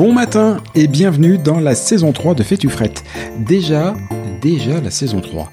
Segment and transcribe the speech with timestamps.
[0.00, 2.70] Bon matin et bienvenue dans la saison 3 de Fais-tu.
[3.36, 3.94] Déjà,
[4.40, 5.52] déjà la saison 3.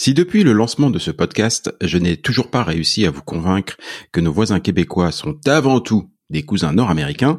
[0.00, 3.76] Si depuis le lancement de ce podcast, je n'ai toujours pas réussi à vous convaincre
[4.12, 7.38] que nos voisins québécois sont avant tout des cousins nord-américains,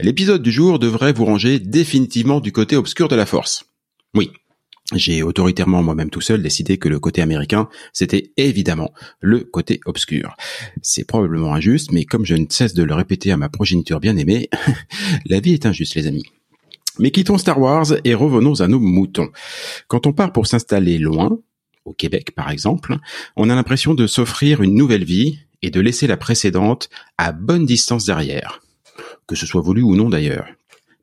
[0.00, 3.66] l'épisode du jour devrait vous ranger définitivement du côté obscur de la force.
[4.14, 4.30] Oui,
[4.94, 10.34] j'ai autoritairement moi-même tout seul décidé que le côté américain, c'était évidemment le côté obscur.
[10.80, 14.48] C'est probablement injuste, mais comme je ne cesse de le répéter à ma progéniture bien-aimée,
[15.26, 16.24] la vie est injuste les amis.
[16.98, 19.28] Mais quittons Star Wars et revenons à nos moutons.
[19.88, 21.38] Quand on part pour s'installer loin,
[21.88, 22.96] au Québec par exemple,
[23.36, 27.66] on a l'impression de s'offrir une nouvelle vie et de laisser la précédente à bonne
[27.66, 28.60] distance derrière.
[29.26, 30.46] Que ce soit voulu ou non d'ailleurs.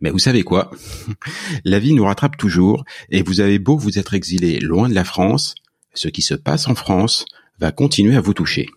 [0.01, 0.71] Mais vous savez quoi?
[1.65, 5.03] La vie nous rattrape toujours et vous avez beau vous être exilé loin de la
[5.03, 5.55] France,
[5.93, 7.25] ce qui se passe en France
[7.59, 8.67] va continuer à vous toucher.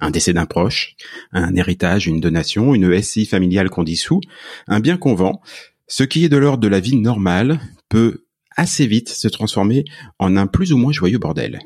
[0.00, 0.96] Un décès d'un proche,
[1.32, 4.20] un héritage, une donation, une SI familiale qu'on dissout,
[4.66, 5.42] un bien qu'on vend,
[5.88, 8.24] ce qui est de l'ordre de la vie normale peut
[8.56, 9.84] assez vite se transformer
[10.18, 11.60] en un plus ou moins joyeux bordel.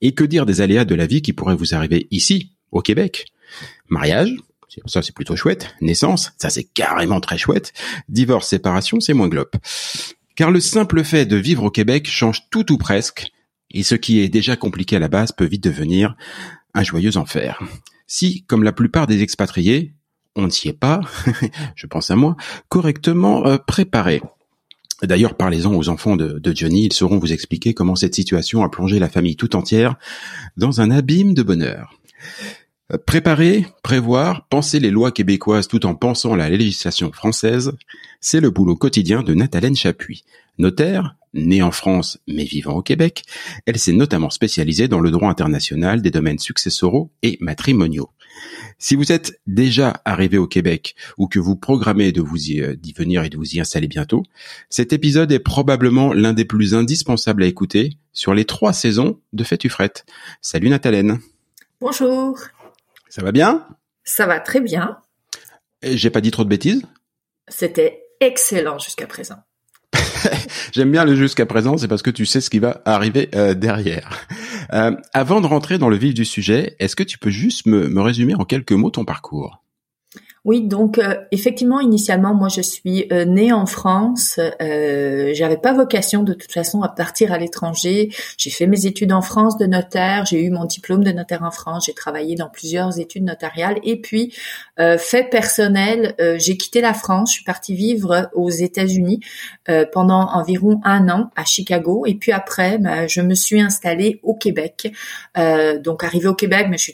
[0.00, 3.26] Et que dire des aléas de la vie qui pourraient vous arriver ici, au Québec?
[3.88, 4.34] Mariage,
[4.86, 5.74] ça c'est plutôt chouette.
[5.80, 7.72] Naissance, ça c'est carrément très chouette.
[8.08, 9.56] Divorce, séparation, c'est moins glop.
[10.36, 13.26] Car le simple fait de vivre au Québec change tout ou presque,
[13.70, 16.16] et ce qui est déjà compliqué à la base peut vite devenir
[16.74, 17.60] un joyeux enfer.
[18.06, 19.94] Si, comme la plupart des expatriés,
[20.36, 21.00] on ne s'y est pas,
[21.74, 22.36] je pense à moi,
[22.68, 24.22] correctement euh, préparé.
[25.02, 28.98] D'ailleurs, parlez-en aux enfants de, Johnny, ils sauront vous expliquer comment cette situation a plongé
[28.98, 29.96] la famille tout entière
[30.56, 31.98] dans un abîme de bonheur.
[33.06, 37.72] Préparer, prévoir, penser les lois québécoises tout en pensant la législation française,
[38.20, 40.24] c'est le boulot quotidien de Nathalène Chapuis.
[40.58, 43.24] Notaire, née en France mais vivant au Québec,
[43.66, 48.10] elle s'est notamment spécialisée dans le droit international des domaines successoraux et matrimoniaux.
[48.80, 52.92] Si vous êtes déjà arrivé au Québec ou que vous programmez de vous y, d'y
[52.92, 54.22] venir et de vous y installer bientôt,
[54.70, 59.42] cet épisode est probablement l'un des plus indispensables à écouter sur les trois saisons de
[59.42, 60.06] Fais-tu frette.
[60.42, 61.18] Salut Nathalène.
[61.80, 62.38] Bonjour.
[63.08, 63.66] Ça va bien?
[64.04, 64.98] Ça va très bien.
[65.82, 66.82] J'ai pas dit trop de bêtises?
[67.48, 69.38] C'était excellent jusqu'à présent.
[70.72, 73.54] J'aime bien le jusqu'à présent, c'est parce que tu sais ce qui va arriver euh,
[73.54, 74.26] derrière.
[74.72, 77.88] Euh, avant de rentrer dans le vif du sujet, est-ce que tu peux juste me,
[77.88, 79.62] me résumer en quelques mots ton parcours?
[80.44, 84.38] Oui, donc euh, effectivement, initialement, moi, je suis euh, née en France.
[84.62, 88.10] Euh, J'avais pas vocation de toute façon à partir à l'étranger.
[88.36, 90.26] J'ai fait mes études en France de notaire.
[90.26, 91.86] J'ai eu mon diplôme de notaire en France.
[91.86, 93.78] J'ai travaillé dans plusieurs études notariales.
[93.82, 94.34] Et puis,
[94.78, 97.30] euh, fait personnel, j'ai quitté la France.
[97.30, 99.20] Je suis partie vivre aux États-Unis
[99.92, 102.04] pendant environ un an à Chicago.
[102.06, 104.92] Et puis après, bah, je me suis installée au Québec.
[105.82, 106.92] donc, arrivée au Québec, mais je,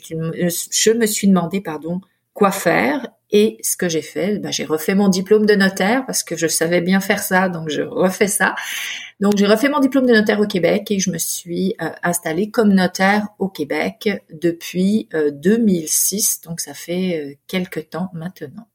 [0.71, 2.01] je me suis demandé, pardon,
[2.33, 6.23] quoi faire et ce que j'ai fait, ben, j'ai refait mon diplôme de notaire parce
[6.23, 8.55] que je savais bien faire ça, donc je refais ça.
[9.19, 12.51] Donc j'ai refait mon diplôme de notaire au Québec et je me suis euh, installée
[12.51, 18.67] comme notaire au Québec depuis 2006, euh, donc ça fait euh, quelques temps maintenant.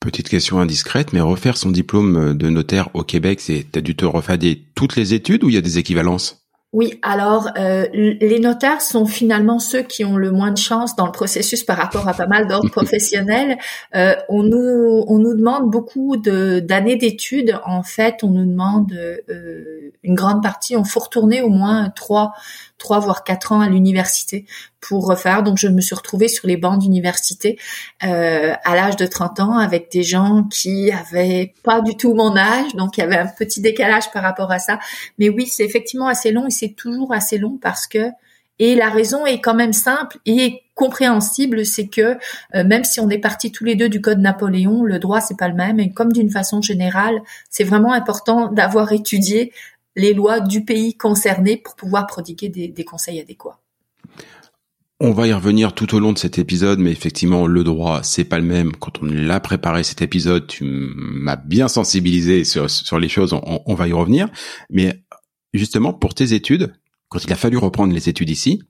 [0.00, 4.04] Petite question indiscrète, mais refaire son diplôme de notaire au Québec, c'est t'as dû te
[4.04, 6.37] refader toutes les études ou il y a des équivalences?
[6.74, 11.06] Oui, alors euh, les notaires sont finalement ceux qui ont le moins de chance dans
[11.06, 13.56] le processus par rapport à pas mal d'ordres professionnels.
[13.94, 17.58] Euh, on nous on nous demande beaucoup de d'années d'études.
[17.64, 20.76] En fait, on nous demande euh, une grande partie.
[20.76, 22.32] On faut retourner au moins trois
[22.78, 24.46] trois voire quatre ans à l'université
[24.80, 25.42] pour refaire.
[25.42, 27.58] Donc je me suis retrouvée sur les bancs d'université
[28.04, 32.36] euh, à l'âge de 30 ans avec des gens qui avaient pas du tout mon
[32.36, 34.78] âge, donc il y avait un petit décalage par rapport à ça.
[35.18, 38.10] Mais oui, c'est effectivement assez long et c'est toujours assez long parce que
[38.60, 42.18] et la raison est quand même simple et compréhensible, c'est que
[42.54, 45.36] euh, même si on est partis tous les deux du code Napoléon, le droit c'est
[45.36, 47.20] pas le même et comme d'une façon générale,
[47.50, 49.52] c'est vraiment important d'avoir étudié
[49.98, 53.60] les lois du pays concerné pour pouvoir prodiguer des, conseils adéquats.
[55.00, 58.24] On va y revenir tout au long de cet épisode, mais effectivement, le droit, c'est
[58.24, 58.72] pas le même.
[58.72, 63.88] Quand on l'a préparé cet épisode, tu m'as bien sensibilisé sur, les choses, on, va
[63.88, 64.28] y revenir.
[64.70, 65.02] Mais
[65.52, 66.72] justement, pour tes études,
[67.08, 68.62] quand il a fallu reprendre les études ici,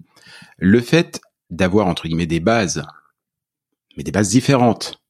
[0.58, 1.20] le fait
[1.50, 2.84] d'avoir, entre guillemets, des bases,
[3.96, 5.00] mais des bases différentes,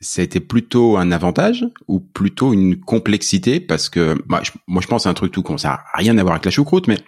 [0.00, 4.86] ça a été plutôt un avantage ou plutôt une complexité parce que bah, moi je
[4.86, 6.98] pense à un truc tout con, ça a rien à voir avec la choucroute, mais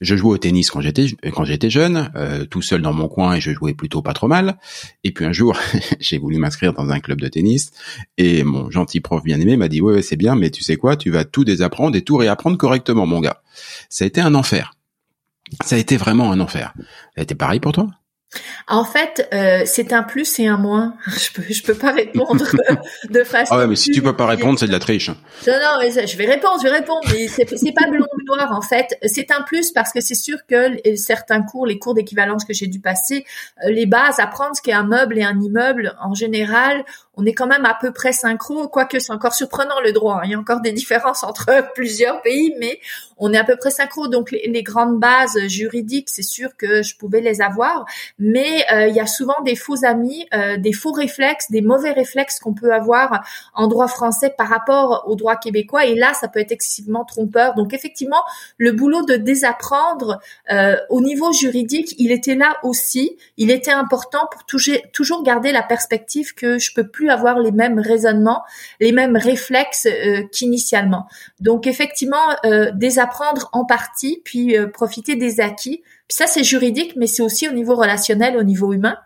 [0.00, 3.34] je jouais au tennis quand j'étais quand j'étais jeune, euh, tout seul dans mon coin
[3.34, 4.58] et je jouais plutôt pas trop mal.
[5.04, 5.58] Et puis un jour,
[6.00, 7.72] j'ai voulu m'inscrire dans un club de tennis
[8.16, 10.76] et mon gentil prof bien aimé m'a dit ouais, ouais c'est bien, mais tu sais
[10.76, 13.42] quoi, tu vas tout désapprendre et tout réapprendre correctement, mon gars.
[13.88, 14.74] Ça a été un enfer.
[15.64, 16.74] Ça a été vraiment un enfer.
[16.76, 17.88] Ça a été pareil pour toi?
[18.68, 20.94] En fait, euh, c'est un plus et un moins.
[21.06, 22.44] Je peux, je peux pas répondre
[23.10, 23.54] de façon.
[23.54, 25.08] Ah ouais, mais si tu peux pas répondre, c'est de la triche.
[25.08, 25.14] Non,
[25.46, 28.52] non, mais je vais répondre, je vais répondre, mais c'est, c'est pas blanc ou noir
[28.52, 28.98] en fait.
[29.04, 32.66] C'est un plus parce que c'est sûr que certains cours, les cours d'équivalence que j'ai
[32.66, 33.24] dû passer,
[33.64, 36.84] euh, les bases, apprendre ce qu'est un meuble et un immeuble, en général,
[37.16, 40.16] on est quand même à peu près synchro, quoique c'est encore surprenant le droit.
[40.16, 40.22] Hein.
[40.24, 42.78] Il y a encore des différences entre plusieurs pays, mais
[43.16, 44.08] on est à peu près synchro.
[44.08, 47.86] Donc les, grandes bases juridiques, c'est sûr que je pouvais les avoir,
[48.18, 51.92] mais euh, il y a souvent des faux amis, euh, des faux réflexes, des mauvais
[51.92, 53.24] réflexes qu'on peut avoir
[53.54, 55.86] en droit français par rapport au droit québécois.
[55.86, 57.54] Et là, ça peut être excessivement trompeur.
[57.54, 58.22] Donc effectivement,
[58.58, 60.20] le boulot de désapprendre
[60.52, 63.16] euh, au niveau juridique, il était là aussi.
[63.36, 67.78] Il était important pour toujours garder la perspective que je peux plus avoir les mêmes
[67.78, 68.42] raisonnements,
[68.80, 71.06] les mêmes réflexes euh, qu'initialement.
[71.40, 75.82] Donc effectivement, euh, désapprendre en partie, puis euh, profiter des acquis.
[76.08, 78.96] Puis ça, c'est juridique, mais c'est aussi au niveau relationnel, au niveau humain.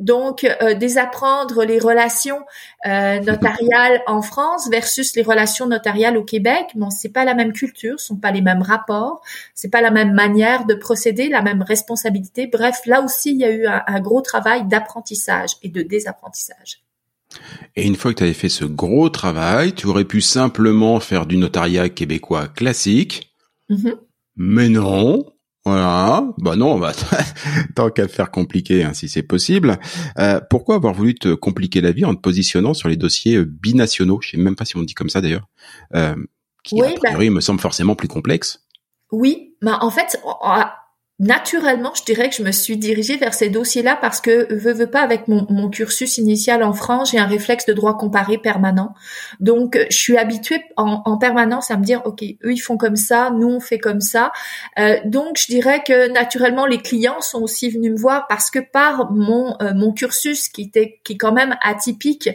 [0.00, 0.44] Donc,
[0.80, 2.40] désapprendre les relations
[2.84, 8.00] notariales en France versus les relations notariales au Québec, bon, c'est pas la même culture,
[8.00, 9.22] ce sont pas les mêmes rapports,
[9.54, 12.48] c'est pas la même manière de procéder, la même responsabilité.
[12.48, 16.82] Bref, là aussi, il y a eu un gros travail d'apprentissage et de désapprentissage.
[17.76, 21.26] Et une fois que tu avais fait ce gros travail, tu aurais pu simplement faire
[21.26, 23.32] du notariat québécois classique.
[23.70, 23.94] Mm-hmm.
[24.36, 25.24] Mais non.
[25.64, 26.24] Voilà.
[26.38, 26.92] Bah non, bah,
[27.74, 29.78] tant qu'à faire compliqué, hein, si c'est possible.
[30.18, 33.44] Euh, pourquoi avoir voulu te compliquer la vie en te positionnant sur les dossiers euh,
[33.44, 34.20] binationaux?
[34.22, 35.48] Je sais même pas si on dit comme ça d'ailleurs.
[35.94, 36.16] Euh,
[36.64, 38.66] qui, a priori, bah me semble forcément plus complexe.
[39.12, 40.20] Oui, bah en fait,
[41.20, 44.90] naturellement, je dirais que je me suis dirigée vers ces dossiers-là parce que, veux, veux
[44.90, 48.94] pas, avec mon, cursus initial en France, j'ai un réflexe de droit comparé permanent.
[49.38, 52.96] Donc, je suis habituée en, en, permanence à me dire, OK, eux, ils font comme
[52.96, 54.32] ça, nous, on fait comme ça.
[54.78, 58.58] Euh, donc, je dirais que, naturellement, les clients sont aussi venus me voir parce que
[58.58, 62.30] par mon, euh, mon cursus qui était, qui est quand même atypique,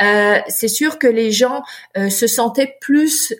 [0.00, 1.62] euh, c'est sûr que les gens
[1.96, 3.34] euh, se sentaient plus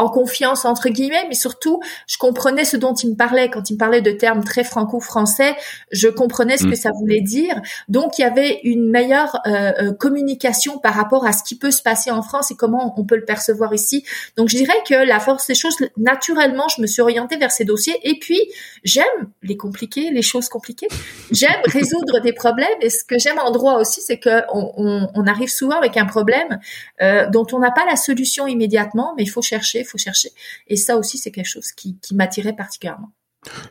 [0.00, 3.50] en confiance entre guillemets, mais surtout je comprenais ce dont il me parlait.
[3.50, 5.54] Quand il me parlait de termes très franco-français,
[5.92, 6.76] je comprenais ce que mm.
[6.76, 7.60] ça voulait dire.
[7.88, 11.70] Donc il y avait une meilleure euh, euh, communication par rapport à ce qui peut
[11.70, 14.04] se passer en France et comment on peut le percevoir ici.
[14.36, 17.64] Donc je dirais que la force des choses, naturellement, je me suis orientée vers ces
[17.64, 17.98] dossiers.
[18.02, 18.40] Et puis
[18.84, 19.04] j'aime
[19.42, 20.88] les compliqués, les choses compliquées.
[21.30, 22.68] J'aime résoudre des problèmes.
[22.80, 26.06] Et ce que j'aime en droit aussi, c'est que on, on, arrive souvent avec un
[26.06, 26.58] problème
[27.02, 30.30] euh, dont on n'a pas la solution immédiatement, mais il faut chercher faut chercher.
[30.68, 33.12] Et ça aussi, c'est quelque chose qui, m'attirait particulièrement.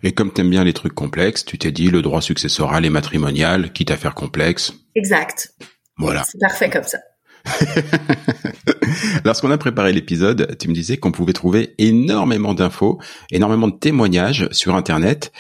[0.04, 2.90] Et comme tu aimes bien les trucs complexes, tu t'es dit le droit successoral et
[2.90, 4.74] matrimonial, quitte à faire complexe.
[4.96, 5.54] Exact.
[5.98, 6.24] Voilà.
[6.24, 7.00] C'est parfait comme ça.
[9.26, 13.00] Lorsqu'on a préparé l'épisode, tu me disais qu'on pouvait trouver énormément d'infos,
[13.32, 15.32] énormément de témoignages sur Internet,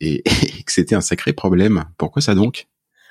[0.00, 0.22] et
[0.66, 1.84] que c'était un sacré problème.
[1.98, 2.66] Pourquoi ça donc?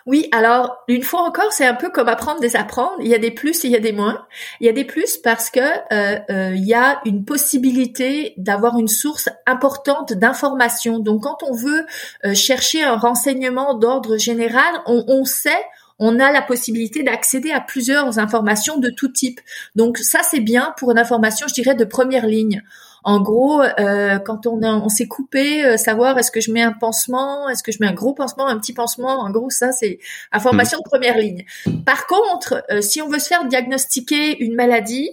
[0.10, 2.96] Oui, alors une fois encore, c'est un peu comme apprendre des apprendre.
[3.00, 4.26] Il y a des plus et il y a des moins.
[4.60, 8.80] Il y a des plus parce que euh, euh, il y a une possibilité d'avoir
[8.80, 10.98] une source importante d'informations.
[10.98, 11.86] Donc, quand on veut
[12.26, 15.64] euh, chercher un renseignement d'ordre général, on, on sait
[16.00, 19.42] on a la possibilité d'accéder à plusieurs informations de tout type.
[19.76, 22.64] Donc ça, c'est bien pour une information, je dirais, de première ligne.
[23.04, 26.74] En gros, euh, quand on, on s'est coupé, euh, savoir est-ce que je mets un
[26.74, 30.00] pansement, est-ce que je mets un gros pansement, un petit pansement, en gros, ça c'est
[30.32, 31.46] information de première ligne.
[31.86, 35.10] Par contre, euh, si on veut se faire diagnostiquer une maladie,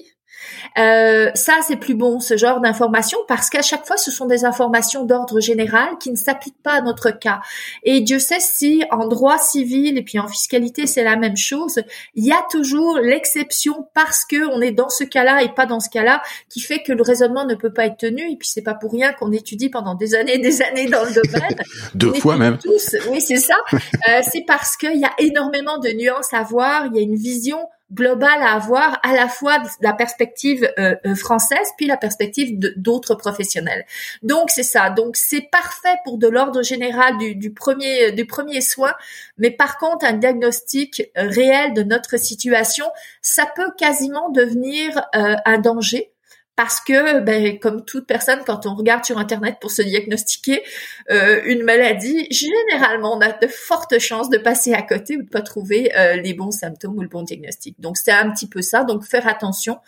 [0.78, 4.44] euh, ça, c'est plus bon, ce genre d'informations, parce qu'à chaque fois, ce sont des
[4.44, 7.40] informations d'ordre général qui ne s'appliquent pas à notre cas.
[7.82, 11.80] Et Dieu sait si en droit civil et puis en fiscalité, c'est la même chose.
[12.14, 15.80] Il y a toujours l'exception parce que on est dans ce cas-là et pas dans
[15.80, 18.30] ce cas-là, qui fait que le raisonnement ne peut pas être tenu.
[18.30, 21.04] Et puis, c'est pas pour rien qu'on étudie pendant des années et des années dans
[21.04, 21.56] le domaine.
[21.94, 22.58] Deux fois même.
[22.58, 22.96] Tous.
[23.10, 23.56] Oui, c'est ça.
[24.08, 26.86] Euh, c'est parce qu'il y a énormément de nuances à voir.
[26.86, 27.58] Il y a une vision
[27.92, 33.14] global à avoir à la fois la perspective euh, euh, française puis la perspective d'autres
[33.14, 33.84] professionnels.
[34.22, 34.90] Donc c'est ça.
[34.90, 38.92] Donc c'est parfait pour de l'ordre général du, du, premier du premier soin,
[39.38, 42.86] mais par contre un diagnostic réel de notre situation,
[43.22, 46.12] ça peut quasiment devenir euh, un danger
[46.56, 50.62] parce que, ben, comme toute personne, quand on regarde sur Internet pour se diagnostiquer
[51.10, 55.28] euh, une maladie, généralement, on a de fortes chances de passer à côté ou de
[55.28, 57.78] pas trouver euh, les bons symptômes ou le bon diagnostic.
[57.78, 58.84] Donc, c'est un petit peu ça.
[58.84, 59.78] Donc, faire attention,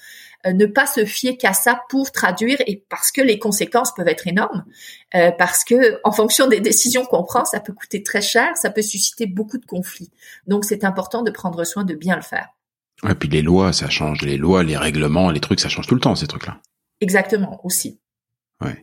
[0.47, 4.09] euh, ne pas se fier qu'à ça pour traduire, et parce que les conséquences peuvent
[4.09, 4.65] être énormes,
[5.39, 8.83] parce que en fonction des décisions qu'on prend, ça peut coûter très cher, ça peut
[8.83, 10.11] susciter beaucoup de conflits.
[10.47, 12.51] Donc, c'est important de prendre soin de bien le faire.
[13.09, 14.23] Et puis les lois, ça change.
[14.23, 16.61] Les lois, les règlements, les trucs, ça change tout le temps, ces trucs-là.
[17.00, 18.00] Exactement, aussi.
[18.64, 18.83] Ouais.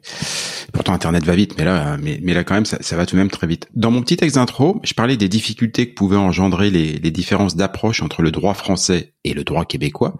[0.72, 3.15] Pourtant, Internet va vite, mais là, mais, mais là quand même, ça, ça, va tout
[3.15, 3.67] de même très vite.
[3.74, 7.57] Dans mon petit texte d'intro, je parlais des difficultés que pouvaient engendrer les, les différences
[7.57, 10.15] d'approche entre le droit français et le droit québécois.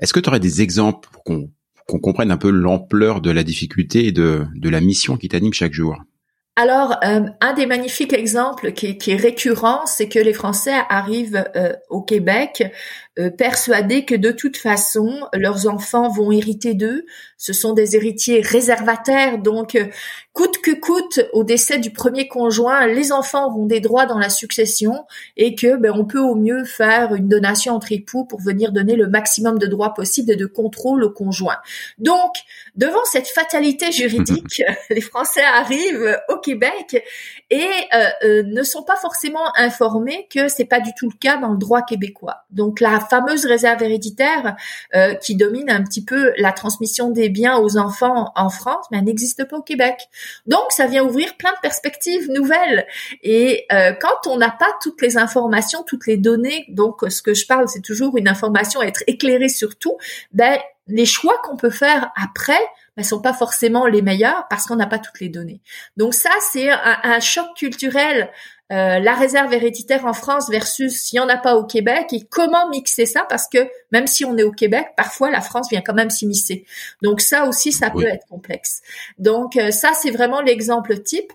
[0.00, 4.06] Est-ce que tu aurais des exemples pour qu'on comprenne un peu l'ampleur de la difficulté
[4.06, 5.96] et de, de la mission qui t'anime chaque jour?
[6.56, 10.74] Alors, euh, un des magnifiques exemples qui est, qui est récurrent, c'est que les Français
[10.88, 12.62] arrivent euh, au Québec
[13.18, 17.06] euh, persuadés que de toute façon, leurs enfants vont hériter d'eux.
[17.38, 19.76] Ce sont des héritiers réservataires, donc
[20.32, 24.28] coûte que coûte, au décès du premier conjoint, les enfants auront des droits dans la
[24.28, 25.06] succession
[25.36, 28.96] et que ben, on peut au mieux faire une donation entre époux pour venir donner
[28.96, 31.58] le maximum de droits possibles et de contrôle au conjoint.
[31.98, 32.32] Donc,
[32.74, 37.04] devant cette fatalité juridique, les Français arrivent au Québec
[37.50, 41.36] et euh, euh, ne sont pas forcément informés que c'est pas du tout le cas
[41.36, 42.44] dans le droit québécois.
[42.50, 44.56] Donc, la fameuse réserve héréditaire
[44.94, 48.98] euh, qui domine un petit peu la transmission des biens aux enfants en France, mais
[48.98, 50.08] elle n'existe pas au Québec.
[50.46, 52.86] Donc, ça vient ouvrir plein de perspectives nouvelles.
[53.22, 57.34] Et euh, quand on n'a pas toutes les informations, toutes les données, donc ce que
[57.34, 59.96] je parle, c'est toujours une information à être éclairée sur tout,
[60.32, 62.60] ben, les choix qu'on peut faire après
[62.96, 65.60] ne ben, sont pas forcément les meilleurs parce qu'on n'a pas toutes les données.
[65.96, 68.30] Donc ça, c'est un, choc culturel
[68.72, 72.22] euh, la réserve héréditaire en France versus s'il n'y en a pas au Québec et
[72.22, 75.82] comment mixer ça parce que même si on est au Québec, parfois la France vient
[75.82, 76.64] quand même s'immiscer.
[77.02, 78.80] Donc ça aussi, ça peut être complexe.
[79.18, 81.30] Donc euh, ça, c'est vraiment l'exemple type.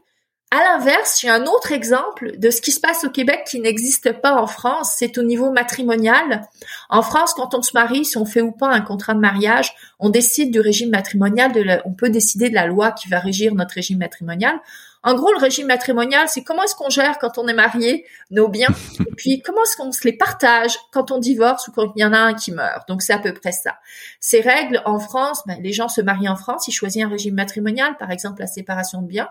[0.52, 4.14] À l'inverse, a un autre exemple de ce qui se passe au Québec qui n'existe
[4.14, 6.42] pas en France, c'est au niveau matrimonial.
[6.90, 9.76] En France, quand on se marie, si on fait ou pas un contrat de mariage,
[10.00, 13.54] on décide du régime matrimonial, de on peut décider de la loi qui va régir
[13.54, 14.60] notre régime matrimonial.
[15.02, 18.50] En gros, le régime matrimonial, c'est comment est-ce qu'on gère quand on est marié nos
[18.50, 22.02] biens, et puis comment est-ce qu'on se les partage quand on divorce ou quand il
[22.02, 22.88] y en a un qui meurt.
[22.90, 23.78] Donc c'est à peu près ça.
[24.20, 27.36] Ces règles en France, ben, les gens se marient en France, ils choisissent un régime
[27.36, 29.30] matrimonial, par exemple la séparation de biens.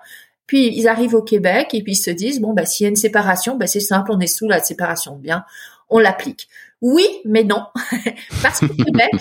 [0.48, 2.90] Puis ils arrivent au Québec et puis ils se disent bon ben s'il y a
[2.90, 5.44] une séparation, ben c'est simple, on est sous la séparation de biens,
[5.88, 6.48] on l'applique.
[6.80, 7.62] Oui, mais non,
[8.42, 9.12] parce qu'au Québec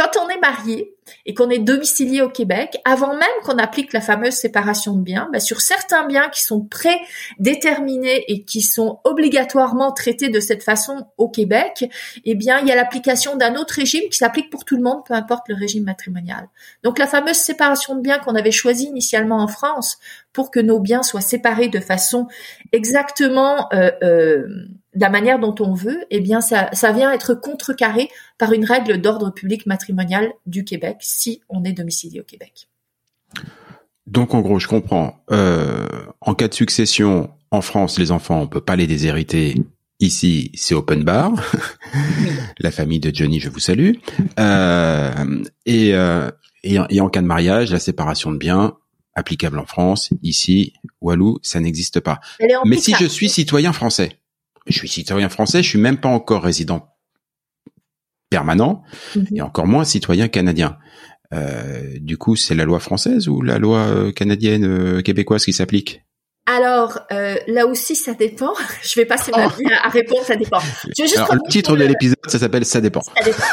[0.00, 0.94] quand on est marié
[1.26, 5.28] et qu'on est domicilié au Québec, avant même qu'on applique la fameuse séparation de biens,
[5.30, 11.06] bah, sur certains biens qui sont prédéterminés et qui sont obligatoirement traités de cette façon
[11.18, 11.84] au Québec,
[12.24, 15.04] eh bien, il y a l'application d'un autre régime qui s'applique pour tout le monde,
[15.04, 16.48] peu importe le régime matrimonial.
[16.82, 19.98] Donc, la fameuse séparation de biens qu'on avait choisie initialement en France
[20.32, 22.26] pour que nos biens soient séparés de façon
[22.72, 24.46] exactement euh, euh,
[24.94, 29.00] la manière dont on veut, eh bien, ça, ça vient être contrecarré par une règle
[29.00, 32.68] d'ordre public matrimonial du Québec si on est domicilié au Québec.
[34.06, 35.22] Donc, en gros, je comprends.
[35.30, 35.86] Euh,
[36.20, 39.54] en cas de succession en France, les enfants, on peut pas les déshériter.
[40.00, 41.32] Ici, c'est open bar.
[42.58, 43.92] la famille de Johnny, je vous salue.
[44.38, 46.30] Euh, et, euh,
[46.64, 48.74] et, et, en cas de mariage, la séparation de biens
[49.14, 50.10] applicable en France.
[50.22, 52.20] Ici, Walou, ça n'existe pas.
[52.64, 54.19] Mais si je suis citoyen français,
[54.66, 56.88] je suis citoyen français, je suis même pas encore résident
[58.30, 58.82] permanent
[59.16, 59.26] mhm.
[59.34, 60.78] et encore moins citoyen canadien.
[61.32, 65.52] Euh, du coup, c'est la loi française ou la loi euh, canadienne euh, québécoise qui
[65.52, 66.02] s'applique?
[66.46, 68.54] Alors là aussi, ça dépend.
[68.82, 69.50] Je vais passer ma oh.
[69.56, 70.58] vie à, répondre, ça dépend.
[70.84, 73.02] le titre de l'épisode, ça s'appelle Ça dépend.
[73.02, 73.44] Ça dépend.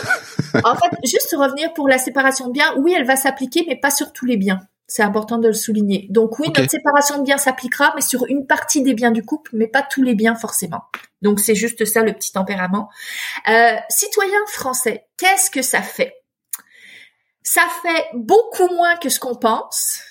[0.68, 3.92] en fait, juste revenir pour la séparation de biens, oui, elle va s'appliquer, mais pas
[3.92, 4.62] sur tous les biens.
[4.88, 6.08] C'est important de le souligner.
[6.10, 9.52] Donc oui, notre séparation de biens s'appliquera, mais sur une partie des biens du couple,
[9.54, 10.82] mais pas tous les biens forcément.
[11.22, 12.90] Donc c'est juste ça le petit tempérament.
[13.50, 16.16] Euh, citoyen français, qu'est-ce que ça fait?
[17.44, 20.02] Ça fait beaucoup moins que ce qu'on pense,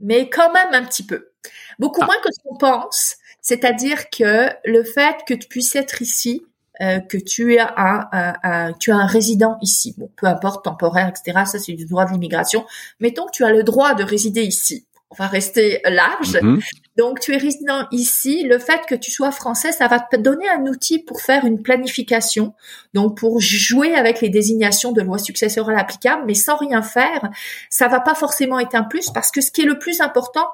[0.00, 1.32] mais quand même un petit peu.
[1.78, 2.06] Beaucoup ah.
[2.06, 3.16] moins que ce qu'on pense.
[3.42, 6.44] C'est-à-dire que le fait que tu puisses être ici,
[6.82, 11.44] euh, que tu es un, tu as un résident ici, bon, peu importe temporaire, etc.
[11.46, 12.64] Ça c'est du droit de l'immigration.
[13.00, 14.86] Mettons que tu as le droit de résider ici.
[15.10, 16.34] On va rester large.
[16.34, 16.60] Mm-hmm.
[16.96, 18.42] Donc tu es résident ici.
[18.42, 21.62] Le fait que tu sois français, ça va te donner un outil pour faire une
[21.62, 22.54] planification.
[22.92, 27.30] Donc pour jouer avec les désignations de loi successorale applicables, mais sans rien faire,
[27.70, 30.48] ça va pas forcément être un plus parce que ce qui est le plus important,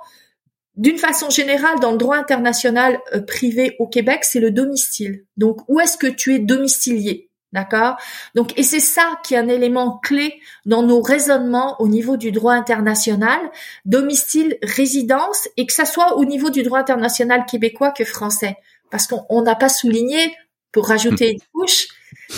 [0.76, 5.25] d'une façon générale, dans le droit international euh, privé au Québec, c'est le domicile.
[5.37, 7.29] Donc, où est-ce que tu es domicilié?
[7.52, 7.97] D'accord?
[8.35, 12.33] Donc, et c'est ça qui est un élément clé dans nos raisonnements au niveau du
[12.33, 13.38] droit international,
[13.85, 18.57] domicile, résidence, et que ça soit au niveau du droit international québécois que français.
[18.90, 20.35] Parce qu'on n'a pas souligné,
[20.73, 21.88] pour rajouter une couche,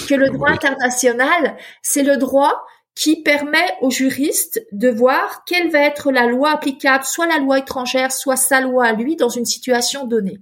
[0.09, 5.81] que le droit international, c'est le droit qui permet aux juristes de voir quelle va
[5.81, 9.45] être la loi applicable, soit la loi étrangère, soit sa loi à lui dans une
[9.45, 10.39] situation donnée.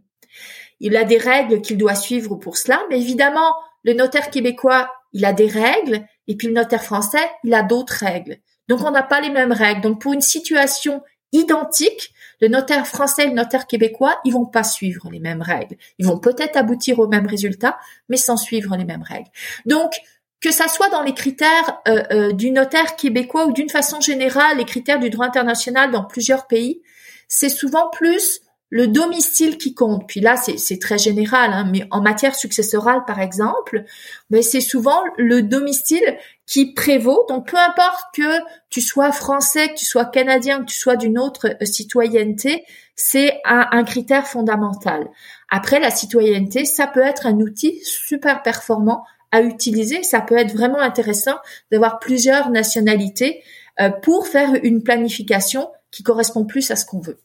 [0.81, 5.25] Il a des règles qu'il doit suivre pour cela, mais évidemment, le notaire québécois, il
[5.25, 8.38] a des règles, et puis le notaire français, il a d'autres règles.
[8.69, 9.81] Donc on n'a pas les mêmes règles.
[9.81, 14.65] Donc pour une situation identique, le notaire français et le notaire québécois, ils vont pas
[14.65, 15.77] suivre les mêmes règles.
[15.99, 19.31] Ils vont peut-être aboutir au même résultat, mais sans suivre les mêmes règles.
[19.65, 19.93] Donc
[20.42, 24.59] que ça soit dans les critères euh, euh, du notaire québécois ou d'une façon générale
[24.59, 26.83] les critères du droit international dans plusieurs pays,
[27.28, 30.09] c'est souvent plus le domicile qui compte.
[30.09, 33.85] Puis là, c'est très général, hein, mais en matière successorale, par exemple,
[34.31, 37.26] ben c'est souvent le domicile qui prévaut.
[37.28, 41.18] Donc, peu importe que tu sois français, que tu sois canadien, que tu sois d'une
[41.18, 42.64] autre euh, citoyenneté,
[42.96, 45.07] c'est un, un, critère fondamental.
[45.50, 50.03] Après, la citoyenneté, ça peut être un outil super performant à utiliser.
[50.03, 51.37] Ça peut être vraiment intéressant
[51.71, 53.42] d'avoir plusieurs nationalités
[53.81, 57.18] euh, pour faire une planification qui correspond plus à ce qu'on veut.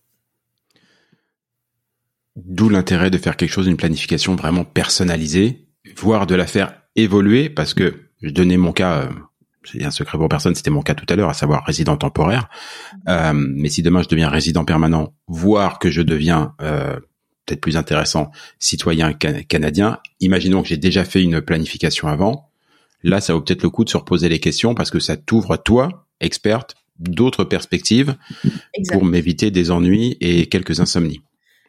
[2.35, 7.49] D'où l'intérêt de faire quelque chose, une planification vraiment personnalisée, voire de la faire évoluer,
[7.49, 9.09] parce que je donnais mon cas, euh,
[9.63, 12.49] c'est un secret pour personne, c'était mon cas tout à l'heure, à savoir résident temporaire.
[13.07, 16.99] Euh, mais si demain je deviens résident permanent, voire que je deviens euh,
[17.47, 18.29] peut-être plus intéressant,
[18.59, 22.49] citoyen canadien, imaginons que j'ai déjà fait une planification avant,
[23.03, 25.57] là, ça vaut peut-être le coup de se reposer les questions parce que ça t'ouvre,
[25.57, 28.15] toi, experte, d'autres perspectives
[28.91, 31.21] pour m'éviter des ennuis et quelques insomnies.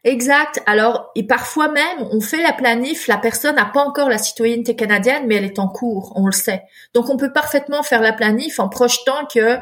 [0.05, 0.63] Exact.
[0.67, 4.77] Alors, et parfois même, on fait la planif, la personne n'a pas encore la citoyenneté
[4.77, 6.63] canadienne, mais elle est en cours, on le sait.
[6.95, 9.59] Donc, on peut parfaitement faire la planif en projetant que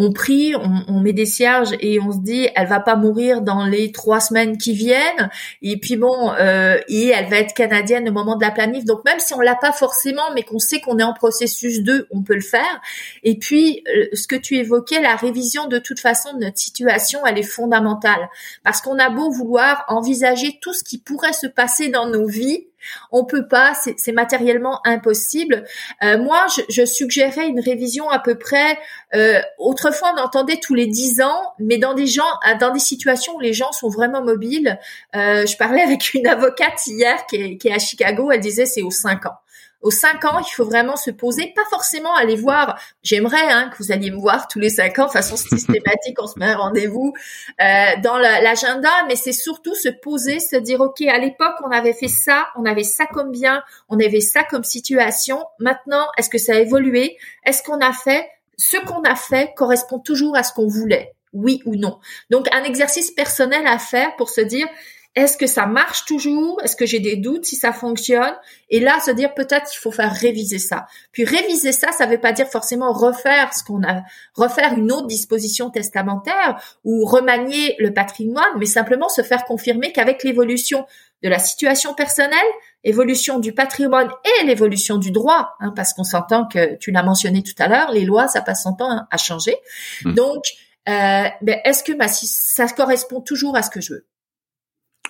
[0.00, 3.66] on prie, on, met des cierges et on se dit elle va pas mourir dans
[3.66, 5.28] les trois semaines qui viennent.
[5.60, 8.84] Et puis bon euh, et elle va être canadienne au moment de la planif.
[8.84, 12.06] Donc même si on l'a pas forcément mais qu'on sait qu'on est en processus 2
[12.12, 12.80] on peut le faire.
[13.24, 17.26] Et puis euh, ce que tu évoquais la révision de toute façon de notre situation
[17.26, 18.28] elle est fondamentale.
[18.62, 22.67] Parce qu'on a beau vouloir envisager tout ce qui pourrait se passer dans nos vies
[23.10, 25.64] on peut pas, c'est matériellement impossible.
[26.02, 28.78] Euh, moi, je, suggérais une révision à peu près.
[29.14, 32.22] Euh, autrefois, on entendait tous les dix ans, mais dans des gens,
[32.60, 34.78] dans des situations où les gens sont vraiment mobiles.
[35.16, 38.30] Euh, je parlais avec une avocate hier qui est, qui est à Chicago.
[38.30, 39.36] Elle disait c'est aux cinq ans.
[39.80, 42.80] Aux cinq ans, il faut vraiment se poser, pas forcément aller voir.
[43.02, 46.38] J'aimerais hein, que vous alliez me voir tous les cinq ans, façon systématique, on se
[46.38, 47.14] met un rendez-vous
[47.60, 47.64] euh,
[48.02, 52.08] dans l'agenda, mais c'est surtout se poser, se dire ok, à l'époque on avait fait
[52.08, 55.44] ça, on avait ça comme bien, on avait ça comme situation.
[55.60, 57.16] Maintenant, est-ce que ça a évolué?
[57.44, 58.28] Est-ce qu'on a fait?
[58.56, 61.98] Ce qu'on a fait correspond toujours à ce qu'on voulait oui ou non.
[62.30, 64.66] Donc un exercice personnel à faire pour se dire
[65.14, 66.60] est-ce que ça marche toujours?
[66.62, 68.34] Est-ce que j'ai des doutes si ça fonctionne?
[68.68, 70.86] Et là, se dire peut-être qu'il faut faire réviser ça.
[71.12, 74.02] Puis réviser ça, ça ne veut pas dire forcément refaire ce qu'on a,
[74.34, 80.22] refaire une autre disposition testamentaire ou remanier le patrimoine, mais simplement se faire confirmer qu'avec
[80.22, 80.86] l'évolution
[81.24, 82.38] de la situation personnelle,
[82.84, 87.42] évolution du patrimoine et l'évolution du droit, hein, parce qu'on s'entend que tu l'as mentionné
[87.42, 89.56] tout à l'heure, les lois, ça passe son temps à changer.
[90.04, 90.14] Mmh.
[90.14, 90.44] Donc,
[90.88, 94.06] euh, ben, est-ce que ça correspond toujours à ce que je veux?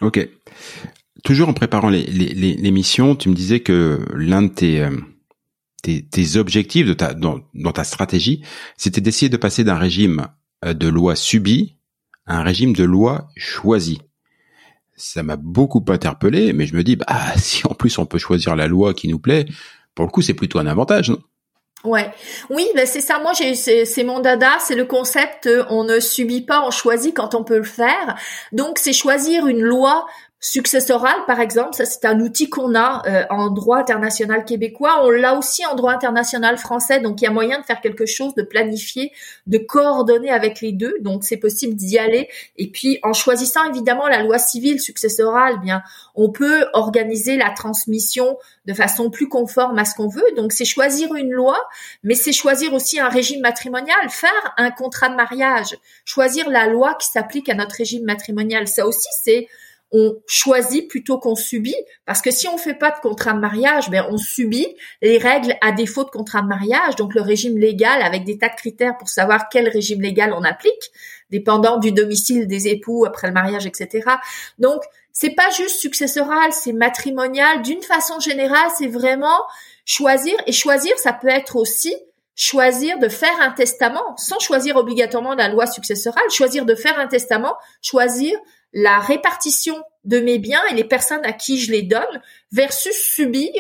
[0.01, 0.29] Ok.
[1.25, 4.97] Toujours en préparant l'émission, tu me disais que l'un de tes, euh,
[5.83, 7.41] tes, objectifs de ta, dans,
[7.75, 8.43] ta stratégie,
[8.77, 10.29] c'était d'essayer de passer d'un régime
[10.65, 11.77] euh, de loi subie
[12.27, 14.01] à un régime de loi choisie.
[14.95, 17.07] Ça m'a beaucoup interpellé, mais je me dis, bah,
[17.37, 19.47] si en plus on peut choisir la loi qui nous plaît,
[19.95, 21.21] pour le coup, c'est plutôt un avantage, non?
[21.85, 22.11] Ouais,
[22.51, 23.21] oui, ben c'est ça.
[23.21, 25.47] Moi, j'ai, c'est, mon dada, c'est le concept.
[25.47, 28.17] Euh, on ne subit pas, on choisit quand on peut le faire.
[28.51, 30.07] Donc, c'est choisir une loi
[30.41, 35.05] Successoral, par exemple, ça c'est un outil qu'on a euh, en droit international québécois.
[35.05, 38.07] On l'a aussi en droit international français, donc il y a moyen de faire quelque
[38.07, 39.11] chose, de planifier,
[39.49, 40.95] de coordonner avec les deux.
[41.01, 42.29] Donc c'est possible d'y aller.
[42.57, 45.83] Et puis en choisissant évidemment la loi civile successorale, eh bien
[46.15, 50.23] on peut organiser la transmission de façon plus conforme à ce qu'on veut.
[50.37, 51.59] Donc c'est choisir une loi,
[52.05, 56.95] mais c'est choisir aussi un régime matrimonial, faire un contrat de mariage, choisir la loi
[56.95, 58.69] qui s'applique à notre régime matrimonial.
[58.69, 59.49] Ça aussi c'est
[59.91, 63.89] on choisit plutôt qu'on subit, parce que si on fait pas de contrat de mariage,
[63.91, 64.67] ben on subit
[65.01, 68.49] les règles à défaut de contrat de mariage, donc le régime légal avec des tas
[68.49, 70.93] de critères pour savoir quel régime légal on applique,
[71.31, 74.11] dépendant du domicile des époux après le mariage, etc.
[74.59, 77.63] Donc c'est pas juste successoral, c'est matrimonial.
[77.63, 79.41] D'une façon générale, c'est vraiment
[79.85, 81.97] choisir et choisir, ça peut être aussi
[82.37, 87.09] choisir de faire un testament sans choisir obligatoirement la loi successorale, choisir de faire un
[87.09, 88.39] testament, choisir
[88.73, 93.53] la répartition de mes biens et les personnes à qui je les donne versus subir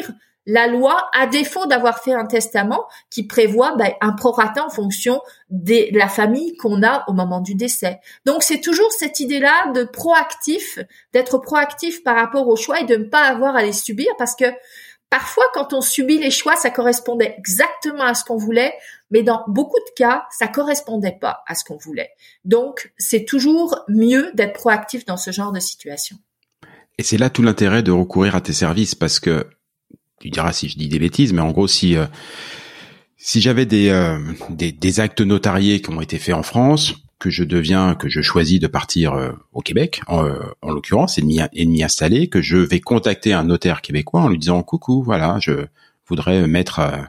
[0.48, 5.20] la loi à défaut d'avoir fait un testament qui prévoit ben, un prorata en fonction
[5.50, 8.00] de la famille qu'on a au moment du décès.
[8.24, 10.78] Donc c'est toujours cette idée-là de proactif,
[11.12, 14.34] d'être proactif par rapport au choix et de ne pas avoir à les subir parce
[14.34, 14.46] que
[15.10, 18.74] Parfois, quand on subit les choix, ça correspondait exactement à ce qu'on voulait,
[19.10, 22.10] mais dans beaucoup de cas, ça correspondait pas à ce qu'on voulait.
[22.44, 26.16] Donc, c'est toujours mieux d'être proactif dans ce genre de situation.
[26.98, 29.46] Et c'est là tout l'intérêt de recourir à tes services, parce que
[30.20, 32.06] tu diras si je dis des bêtises, mais en gros, si euh,
[33.16, 34.18] si j'avais des, euh,
[34.50, 38.20] des, des actes notariés qui ont été faits en France, que je deviens, que je
[38.20, 41.26] choisis de partir euh, au Québec, en, euh, en l'occurrence, et de
[41.70, 45.66] m'y installer, que je vais contacter un notaire québécois en lui disant coucou, voilà, je
[46.06, 47.02] voudrais mettre euh,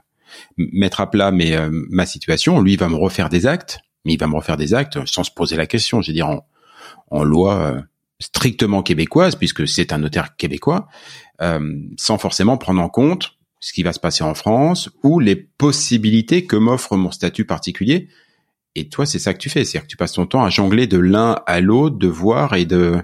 [0.57, 2.61] mettre à plat mes, ma situation.
[2.61, 5.31] Lui, va me refaire des actes, mais il va me refaire des actes sans se
[5.31, 6.01] poser la question.
[6.01, 6.47] Je veux dire en,
[7.09, 7.81] en loi
[8.19, 10.87] strictement québécoise, puisque c'est un notaire québécois,
[11.97, 16.45] sans forcément prendre en compte ce qui va se passer en France ou les possibilités
[16.45, 18.07] que m'offre mon statut particulier
[18.79, 20.87] et toi, c'est ça que tu fais, c'est-à-dire que tu passes ton temps à jongler
[20.87, 23.03] de l'un à l'autre, de voir et de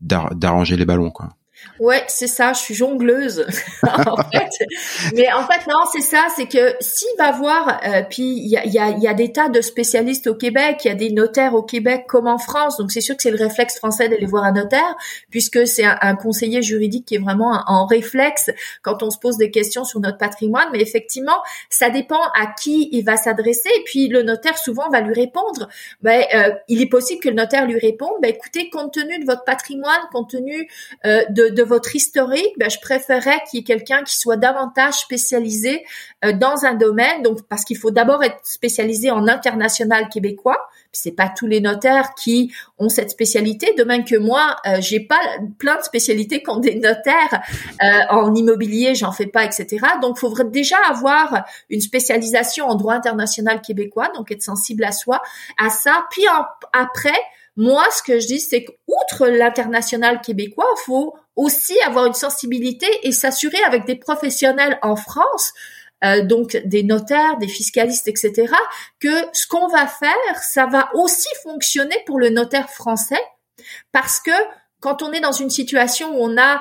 [0.00, 1.30] d'arranger les ballons, quoi.
[1.78, 3.46] Ouais, c'est ça, je suis jongleuse
[3.82, 4.66] en fait.
[5.14, 8.56] Mais en fait non, c'est ça, c'est que s'il va voir, euh, puis il y
[8.56, 11.10] a, y, a, y a des tas de spécialistes au Québec, il y a des
[11.10, 14.26] notaires au Québec comme en France, donc c'est sûr que c'est le réflexe français d'aller
[14.26, 14.96] voir un notaire,
[15.30, 18.50] puisque c'est un, conseiller juridique qui est vraiment en réflexe
[18.82, 20.68] quand on se pose des questions sur notre patrimoine.
[20.72, 25.00] Mais effectivement, ça dépend à qui il va s'adresser, et puis le notaire souvent va
[25.00, 25.68] lui répondre.
[26.02, 29.24] Ben, euh, il est possible que le notaire lui réponde, ben écoutez, compte tenu de
[29.24, 30.68] votre patrimoine, compte tenu
[31.04, 34.94] euh, de, de votre historique, ben, je préférerais qu'il y ait quelqu'un qui soit davantage
[34.94, 35.84] spécialisé
[36.24, 37.22] euh, dans un domaine.
[37.22, 40.58] Donc, parce qu'il faut d'abord être spécialisé en international québécois.
[40.92, 43.74] C'est pas tous les notaires qui ont cette spécialité.
[43.76, 45.20] De même que moi, euh, j'ai pas
[45.58, 47.42] plein de spécialités qu'ont des notaires
[47.82, 49.78] euh, en immobilier, j'en fais pas, etc.
[50.02, 54.92] Donc, il faudrait déjà avoir une spécialisation en droit international québécois, donc être sensible à
[54.92, 55.20] soi,
[55.58, 56.04] à ça.
[56.10, 56.24] Puis
[56.72, 57.18] après,
[57.56, 62.86] moi, ce que je dis, c'est qu'outre l'international québécois, il faut aussi avoir une sensibilité
[63.02, 65.52] et s'assurer avec des professionnels en France,
[66.04, 68.52] euh, donc des notaires, des fiscalistes, etc.,
[69.00, 73.22] que ce qu'on va faire, ça va aussi fonctionner pour le notaire français,
[73.92, 74.32] parce que
[74.84, 76.60] quand on est dans une situation où on a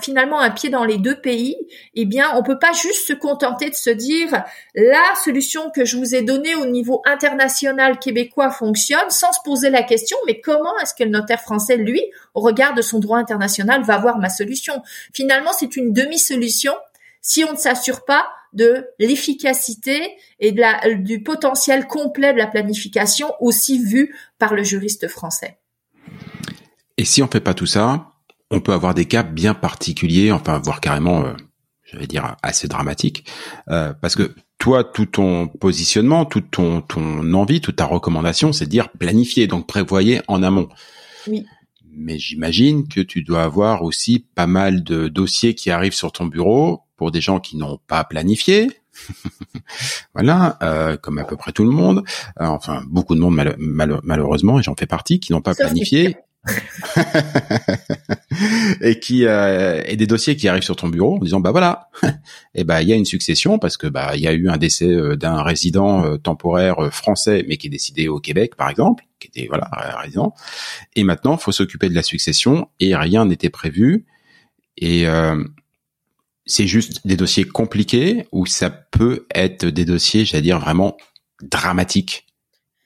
[0.00, 1.54] finalement un pied dans les deux pays,
[1.94, 4.42] eh bien, on peut pas juste se contenter de se dire
[4.74, 9.68] la solution que je vous ai donnée au niveau international québécois fonctionne sans se poser
[9.68, 12.02] la question, mais comment est-ce que le notaire français, lui,
[12.32, 14.82] au regard de son droit international, va voir ma solution?
[15.12, 16.72] Finalement, c'est une demi-solution
[17.20, 22.46] si on ne s'assure pas de l'efficacité et de la, du potentiel complet de la
[22.46, 25.58] planification aussi vu par le juriste français.
[26.98, 28.12] Et si on fait pas tout ça,
[28.50, 31.32] on peut avoir des cas bien particuliers, enfin voire carrément, euh,
[31.84, 33.24] je vais dire assez dramatiques,
[33.70, 38.64] euh, parce que toi, tout ton positionnement, toute ton, ton envie, toute ta recommandation, c'est
[38.64, 40.68] de dire planifier, donc prévoyer en amont.
[41.28, 41.46] Oui.
[41.92, 46.26] Mais j'imagine que tu dois avoir aussi pas mal de dossiers qui arrivent sur ton
[46.26, 48.68] bureau pour des gens qui n'ont pas planifié.
[50.14, 52.02] voilà, euh, comme à peu près tout le monde,
[52.40, 53.40] euh, enfin beaucoup de monde
[54.02, 56.16] malheureusement, et j'en fais partie, qui n'ont pas planifié
[58.80, 61.88] et qui euh, et des dossiers qui arrivent sur ton bureau en disant bah voilà.
[62.54, 64.56] Et bah il y a une succession parce que bah il y a eu un
[64.56, 69.04] décès euh, d'un résident euh, temporaire français mais qui est décidé au Québec par exemple
[69.18, 69.68] qui était voilà
[70.00, 70.34] résident.
[70.96, 74.06] Et maintenant faut s'occuper de la succession et rien n'était prévu.
[74.80, 75.06] Et
[76.46, 80.96] c'est juste des dossiers compliqués ou ça peut être des dossiers j'allais dire vraiment
[81.42, 82.26] dramatiques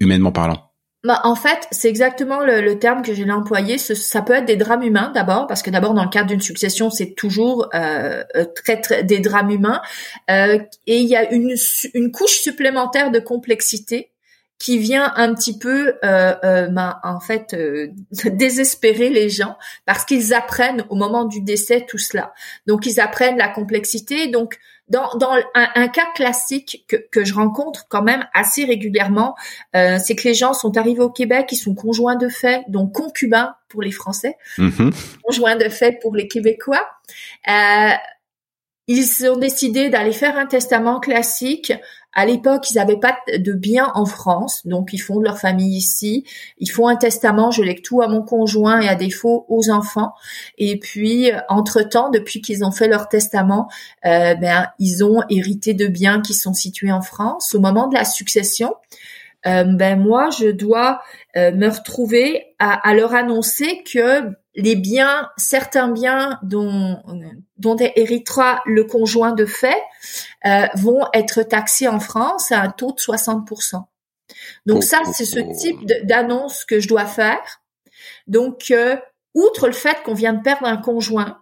[0.01, 0.72] humainement parlant?
[1.05, 3.77] Bah, en fait, c'est exactement le, le, terme que j'ai employé.
[3.79, 6.91] Ça peut être des drames humains d'abord, parce que d'abord dans le cadre d'une succession,
[6.91, 9.83] c'est toujours euh, euh, très, très des drames humains,
[10.31, 11.57] euh, et il y a une,
[11.95, 14.13] une couche supplémentaire de complexité
[14.63, 17.89] qui vient un petit peu, euh, euh, ben, en fait, euh,
[18.31, 22.33] désespérer les gens parce qu'ils apprennent au moment du décès tout cela.
[22.69, 24.29] Donc, ils apprennent la complexité.
[24.29, 24.61] Donc,
[24.93, 29.35] dans, dans un, un, cas classique que, que, je rencontre quand même assez régulièrement,
[29.75, 32.93] euh, c'est que les gens sont arrivés au Québec, ils sont conjoints de fait, donc
[32.93, 34.93] concubins pour les Français, mm-hmm.
[35.25, 36.87] conjoints de fait pour les Québécois.
[37.49, 37.93] Euh,
[38.87, 41.73] ils ont décidé d'aller faire un testament classique
[42.15, 45.77] à l'époque, ils n'avaient pas de biens en France, donc ils font de leur famille
[45.77, 46.25] ici.
[46.59, 50.13] Ils font un testament, je lègue tout à mon conjoint et à défaut aux enfants.
[50.59, 53.69] Et puis, entre-temps, depuis qu'ils ont fait leur testament,
[54.05, 57.55] euh, ben, ils ont hérité de biens qui sont situés en France.
[57.55, 58.75] Au moment de la succession,
[59.47, 61.01] euh, ben moi, je dois
[61.37, 67.03] euh, me retrouver à, leur annoncer que les biens, certains biens dont,
[67.57, 69.83] dont héritera le conjoint de fait,
[70.45, 73.83] euh, vont être taxés en France à un taux de 60%.
[74.67, 77.63] Donc ça, c'est ce type d'annonce que je dois faire.
[78.27, 78.97] Donc, euh,
[79.35, 81.42] outre le fait qu'on vient de perdre un conjoint,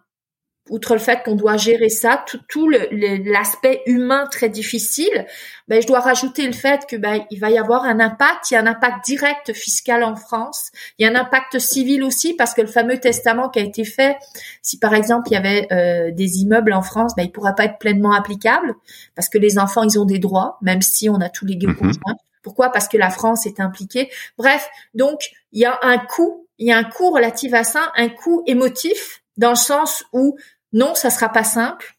[0.70, 5.26] outre le fait qu'on doit gérer ça, tout, tout l'aspect humain très difficile,
[5.68, 8.54] ben, je dois rajouter le fait que ben, il va y avoir un impact, il
[8.54, 12.34] y a un impact direct fiscal en France, il y a un impact civil aussi
[12.34, 14.16] parce que le fameux testament qui a été fait,
[14.62, 17.64] si par exemple il y avait euh, des immeubles en France, ben, il pourra pas
[17.64, 18.74] être pleinement applicable
[19.14, 21.74] parce que les enfants ils ont des droits, même si on a tous les mmh
[21.74, 22.16] conjoints.
[22.42, 22.70] Pourquoi?
[22.70, 24.10] Parce que la France est impliquée.
[24.38, 25.20] Bref, donc
[25.52, 28.42] il y a un coût, il y a un coût relatif à ça, un coût
[28.46, 30.36] émotif dans le sens où
[30.72, 31.96] non, ça sera pas simple.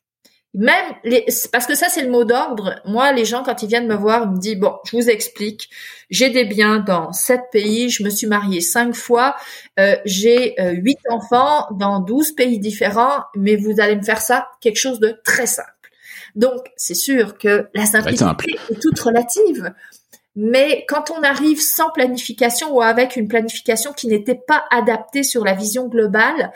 [0.53, 2.81] Même les, parce que ça c'est le mot d'ordre.
[2.85, 5.69] Moi, les gens quand ils viennent me voir, ils me disent bon, je vous explique.
[6.09, 7.89] J'ai des biens dans sept pays.
[7.89, 9.37] Je me suis mariée cinq fois.
[9.79, 13.23] Euh, j'ai euh, huit enfants dans douze pays différents.
[13.33, 15.69] Mais vous allez me faire ça quelque chose de très simple.
[16.35, 19.73] Donc c'est sûr que la simplicité est toute relative.
[20.35, 25.43] Mais quand on arrive sans planification ou avec une planification qui n'était pas adaptée sur
[25.43, 26.51] la vision globale,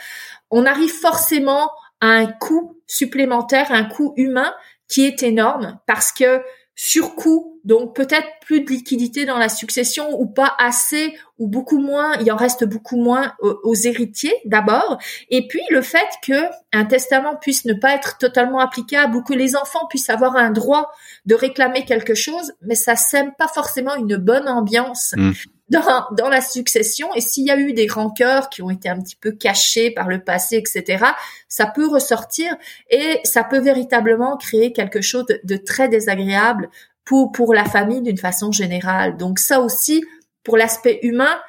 [0.49, 1.69] on arrive forcément
[2.01, 4.53] un coût supplémentaire, un coût humain
[4.87, 6.41] qui est énorme parce que
[6.77, 12.15] surcoût, donc peut-être plus de liquidité dans la succession ou pas assez ou beaucoup moins,
[12.17, 14.97] il en reste beaucoup moins aux, héritiers d'abord,
[15.29, 16.33] et puis le fait que
[16.73, 20.51] un testament puisse ne pas être totalement applicable ou que les enfants puissent avoir un
[20.51, 20.91] droit
[21.25, 25.13] de réclamer quelque chose, mais ça sème pas forcément une bonne ambiance.
[25.15, 25.31] Mmh
[25.69, 27.13] dans, dans la succession.
[27.15, 30.07] Et s'il y a eu des rancœurs qui ont été un petit peu cachés par
[30.07, 31.05] le passé, etc.,
[31.47, 32.55] ça peut ressortir
[32.89, 36.69] et ça peut véritablement créer quelque chose de, très désagréable
[37.03, 39.17] pour, pour la famille d'une façon générale.
[39.17, 40.03] Donc ça aussi,
[40.43, 41.39] pour l'aspect humain,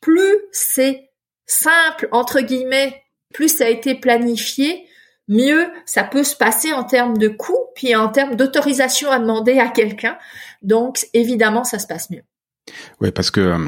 [0.00, 1.10] plus c'est
[1.46, 3.02] simple, entre guillemets,
[3.32, 4.86] plus ça a été planifié,
[5.28, 9.58] mieux ça peut se passer en termes de coûts, puis en termes d'autorisation à demander
[9.58, 10.18] à quelqu'un.
[10.62, 12.22] Donc évidemment, ça se passe mieux.
[13.00, 13.58] Oui, parce que euh,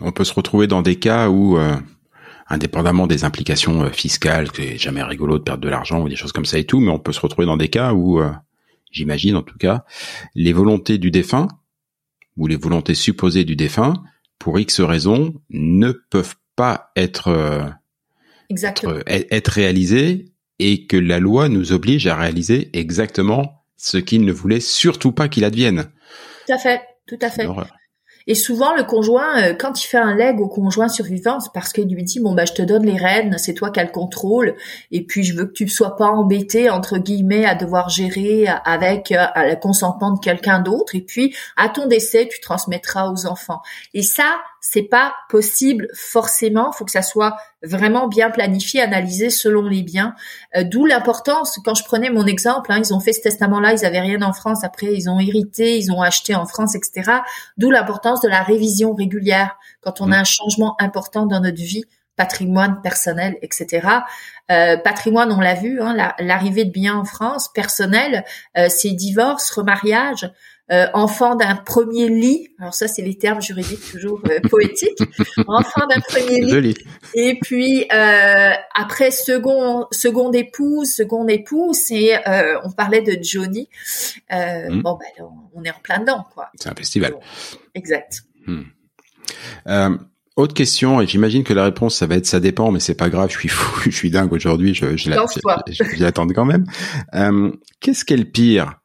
[0.00, 1.76] on peut se retrouver dans des cas où, euh,
[2.48, 6.32] indépendamment des implications euh, fiscales, c'est jamais rigolo de perdre de l'argent ou des choses
[6.32, 8.20] comme ça et tout, mais on peut se retrouver dans des cas où,
[8.90, 9.84] j'imagine en tout cas,
[10.34, 11.48] les volontés du défunt
[12.36, 13.94] ou les volontés supposées du défunt,
[14.38, 17.74] pour X raisons, ne peuvent pas être
[18.48, 18.94] exactement.
[19.06, 24.32] Être, être réalisé et que la loi nous oblige à réaliser exactement ce qu'il ne
[24.32, 25.90] voulait surtout pas qu'il advienne.
[26.46, 27.46] Tout à fait, tout à fait.
[28.28, 31.72] Et souvent, le conjoint, euh, quand il fait un leg au conjoint survivant, c'est parce
[31.72, 33.90] qu'il lui dit bon bah je te donne les rênes, c'est toi qui as le
[33.90, 34.54] contrôle,
[34.92, 38.46] et puis je veux que tu ne sois pas embêté entre guillemets à devoir gérer
[38.66, 43.24] avec euh, le consentement de quelqu'un d'autre, et puis à ton décès, tu transmettras aux
[43.26, 43.62] enfants.
[43.94, 46.72] Et ça, c'est pas possible forcément.
[46.72, 50.14] Faut que ça soit vraiment bien planifié, analysé selon les biens.
[50.56, 51.58] Euh, D'où l'importance.
[51.64, 54.32] Quand je prenais mon exemple, hein, ils ont fait ce testament-là, ils avaient rien en
[54.32, 54.64] France.
[54.64, 57.18] Après, ils ont hérité, ils ont acheté en France, etc.
[57.56, 61.84] D'où l'importance de la révision régulière quand on a un changement important dans notre vie
[62.18, 63.88] patrimoine personnel, etc.
[64.50, 68.24] Euh, patrimoine, on l'a vu, hein, l'arrivée de biens en France, personnel,
[68.58, 70.30] euh, c'est divorce, remariage,
[70.70, 72.48] euh, enfant d'un premier lit.
[72.58, 74.98] Alors ça, c'est les termes juridiques toujours euh, poétiques.
[75.46, 76.50] enfant d'un premier lit.
[76.50, 76.74] Joli.
[77.14, 83.68] Et puis euh, après second seconde épouse, seconde épouse, et euh, on parlait de Johnny.
[84.32, 84.82] Euh, Mm.
[84.82, 86.48] Bon ben on est en plein dedans quoi.
[86.58, 87.14] C'est un festival.
[87.74, 88.22] Exact.
[89.66, 89.96] Euh,
[90.36, 93.10] autre question, et j'imagine que la réponse, ça va être ça dépend, mais c'est pas
[93.10, 96.64] grave, je suis fou, je suis dingue aujourd'hui, je, je, je, je l'attends quand même.
[97.14, 97.50] Euh,
[97.80, 98.78] Qu'est-ce qu'est le pire?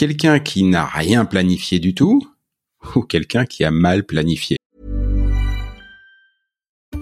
[0.00, 2.26] Quelqu'un qui n'a rien planifié du tout
[2.96, 4.56] ou quelqu'un qui a mal planifié?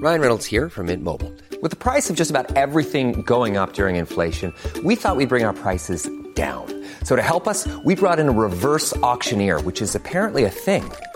[0.03, 1.33] Ryan Reynolds here from Mint Mobile.
[1.63, 5.45] With the price of just about everything going up during inflation, we thought we'd bring
[5.45, 6.67] our prices down.
[7.05, 10.83] So to help us, we brought in a reverse auctioneer, which is apparently a thing.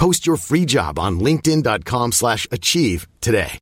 [0.00, 3.58] Post your free job on linkedin.com/achieve slash achieve today.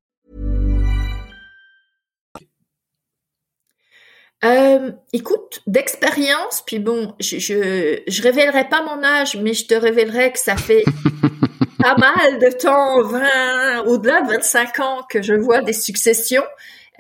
[4.44, 9.74] Euh, écoute, d'expérience, puis bon, je, je je révélerai pas mon âge, mais je te
[9.74, 10.84] révélerai que ça fait
[11.80, 16.46] pas mal de temps, 20, au-delà de 25 ans que je vois des successions.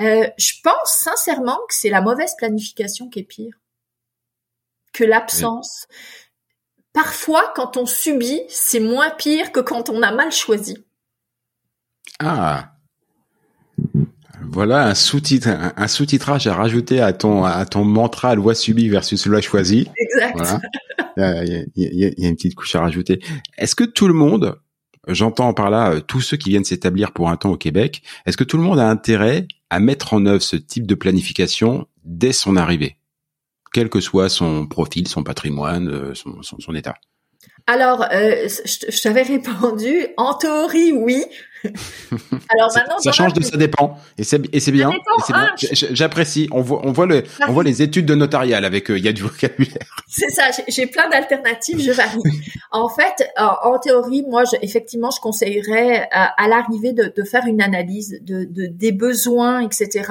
[0.00, 3.54] Euh, je pense sincèrement que c'est la mauvaise planification qui est pire
[4.92, 5.86] que l'absence.
[6.92, 10.78] Parfois, quand on subit, c'est moins pire que quand on a mal choisi.
[12.18, 12.72] Ah
[14.50, 18.88] voilà un sous-titre, un, un sous-titrage à rajouter à ton à ton mantra loi subie
[18.88, 19.88] versus loi choisie.
[19.96, 20.36] Exact.
[20.36, 20.60] Voilà.
[21.44, 23.20] Il y, a, il y a- il y a une petite couche à rajouter.
[23.58, 24.56] Est-ce que tout le monde,
[25.08, 28.36] j'entends par là euh, tous ceux qui viennent s'établir pour un temps au Québec, est-ce
[28.36, 32.32] que tout le monde a intérêt à mettre en œuvre ce type de planification dès
[32.32, 32.96] son arrivée,
[33.72, 36.94] quel que soit son profil, son patrimoine, euh, son, état
[37.66, 41.24] Alors, euh, je t'avais répondu, en théorie, oui.
[41.64, 44.38] Alors maintenant, ça change de ça dépend et c'est
[44.72, 45.54] bien, hein,
[45.92, 46.48] J'apprécie.
[46.52, 49.08] On voit on voit le on voit les études de notarial avec euh, il y
[49.08, 50.04] a du vocabulaire.
[50.08, 52.18] C'est ça, j'ai- j'ai plein d'alternatives, je varie.
[52.70, 57.22] en fait, en, en théorie, moi, je, effectivement, je conseillerais à, à l'arrivée de, de
[57.24, 60.10] faire une analyse de, de- des besoins, etc.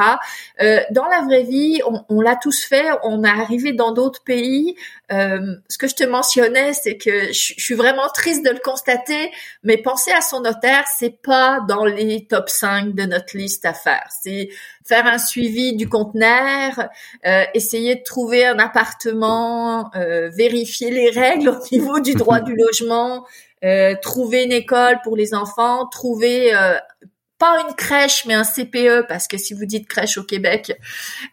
[0.61, 2.85] Euh, dans la vraie vie, on, on l'a tous fait.
[3.03, 4.75] On est arrivé dans d'autres pays.
[5.11, 8.59] Euh, ce que je te mentionnais, c'est que je, je suis vraiment triste de le
[8.59, 9.31] constater,
[9.63, 13.73] mais penser à son notaire, c'est pas dans les top 5 de notre liste à
[13.73, 14.07] faire.
[14.21, 14.49] C'est
[14.85, 16.89] faire un suivi du conteneur,
[17.25, 22.55] euh, essayer de trouver un appartement, euh, vérifier les règles au niveau du droit du
[22.57, 23.25] logement,
[23.63, 26.77] euh, trouver une école pour les enfants, trouver euh,
[27.37, 30.73] pas une crèche mais un CPE parce que si vous dites crèche au Québec,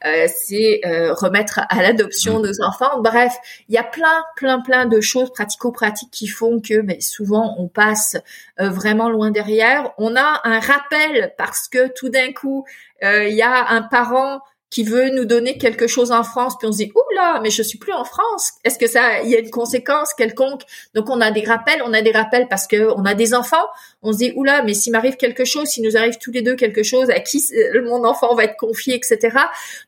[0.04, 3.00] euh, c'est euh, remettre à l'adoption nos enfants.
[3.00, 3.34] Bref,
[3.68, 7.68] il y a plein, plein, plein de choses pratico-pratiques qui font que mais souvent on
[7.68, 8.16] passe
[8.60, 9.92] euh, vraiment loin derrière.
[9.98, 12.64] On a un rappel parce que tout d'un coup
[13.02, 14.40] euh, il y a un parent
[14.74, 17.50] qui veut nous donner quelque chose en France, puis on se dit ouh là, mais
[17.50, 18.50] je suis plus en France.
[18.64, 20.62] Est-ce que ça, il y a une conséquence quelconque?
[20.94, 23.66] Donc on a des rappels, on a des rappels parce que on a des enfants.
[24.02, 26.42] On se dit ouh là, mais s'il m'arrive quelque chose, s'il nous arrive tous les
[26.42, 29.18] deux quelque chose, à qui euh, mon enfant va être confié, etc.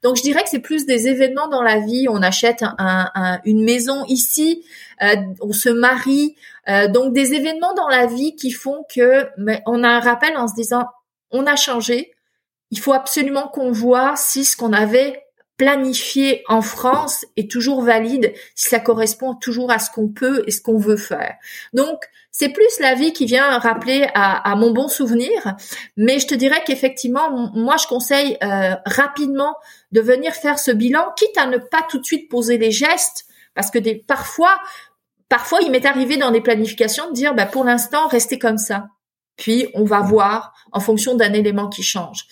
[0.04, 2.06] Donc je dirais que c'est plus des événements dans la vie.
[2.08, 4.64] On achète un, un- une maison ici,
[5.02, 6.36] euh, on se marie,
[6.68, 10.36] euh, donc des événements dans la vie qui font que mais on a un rappel
[10.36, 10.84] en se disant
[11.32, 12.12] on a changé,
[12.70, 15.22] il faut absolument qu'on voit si ce qu'on avait
[15.56, 20.50] planifié en France est toujours valide, si ça correspond toujours à ce qu'on peut et
[20.50, 21.34] ce qu'on veut faire.
[21.72, 21.98] Donc,
[22.30, 25.56] c'est plus la vie qui vient rappeler à, mon bon souvenir,
[25.96, 29.56] mais je te dirais qu'effectivement, moi, je conseille euh, rapidement
[29.92, 33.24] de venir faire ce bilan, quitte à ne pas tout de suite poser les gestes,
[33.54, 34.54] parce que parfois,
[35.30, 38.88] parfois, il m'est arrivé dans des planifications de dire, bah, pour l'instant, restez comme ça.
[39.36, 42.26] Puis on va voir en fonction d'un élément qui change.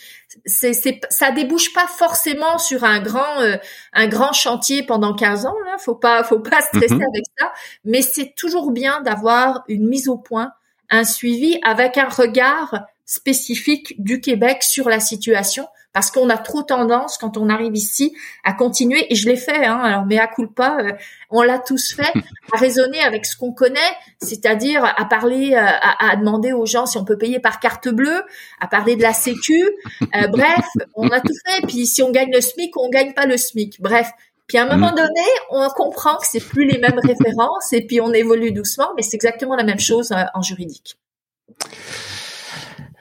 [0.46, 3.56] C'est, c'est, ça débouche pas forcément sur un grand, euh,
[3.92, 5.54] un grand chantier pendant 15 ans.
[5.66, 7.02] Là, faut pas, faut pas stresser mhm.
[7.02, 7.52] avec ça.
[7.84, 10.52] Mais c'est toujours bien d'avoir une mise au point,
[10.90, 16.62] un suivi avec un regard spécifique du Québec sur la situation parce qu'on a trop
[16.62, 20.26] tendance quand on arrive ici à continuer et je l'ai fait hein, alors mais à
[20.26, 20.92] culpa euh,
[21.30, 22.12] on l'a tous fait
[22.52, 23.78] à raisonner avec ce qu'on connaît
[24.20, 28.22] c'est-à-dire à parler euh, à, demander aux gens si on peut payer par carte bleue
[28.60, 29.64] à parler de la sécu
[30.02, 33.24] euh, bref on a tout fait puis si on gagne le SMIC on gagne pas
[33.24, 34.10] le SMIC bref
[34.46, 34.96] puis à un moment mm.
[34.96, 39.00] donné, on comprend que c'est plus les mêmes références et puis on évolue doucement, mais
[39.00, 40.98] c'est exactement la même chose en juridique.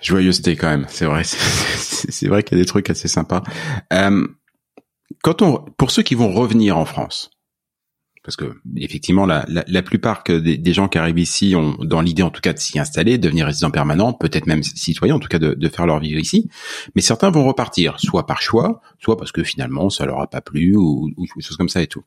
[0.03, 1.23] Joyeuseté quand même, c'est vrai.
[2.09, 3.41] C'est vrai qu'il y a des trucs assez sympas.
[3.93, 4.27] Euh,
[5.23, 7.31] quand on, pour ceux qui vont revenir en France,
[8.23, 11.99] parce que effectivement la, la, la plupart que des, gens qui arrivent ici ont dans
[11.99, 15.19] l'idée en tout cas de s'y installer, de devenir résidents permanents, peut-être même citoyens en
[15.19, 16.49] tout cas de, de, faire leur vie ici,
[16.95, 20.41] mais certains vont repartir, soit par choix, soit parce que finalement ça leur a pas
[20.41, 22.03] plu ou, ou des choses comme ça et tout.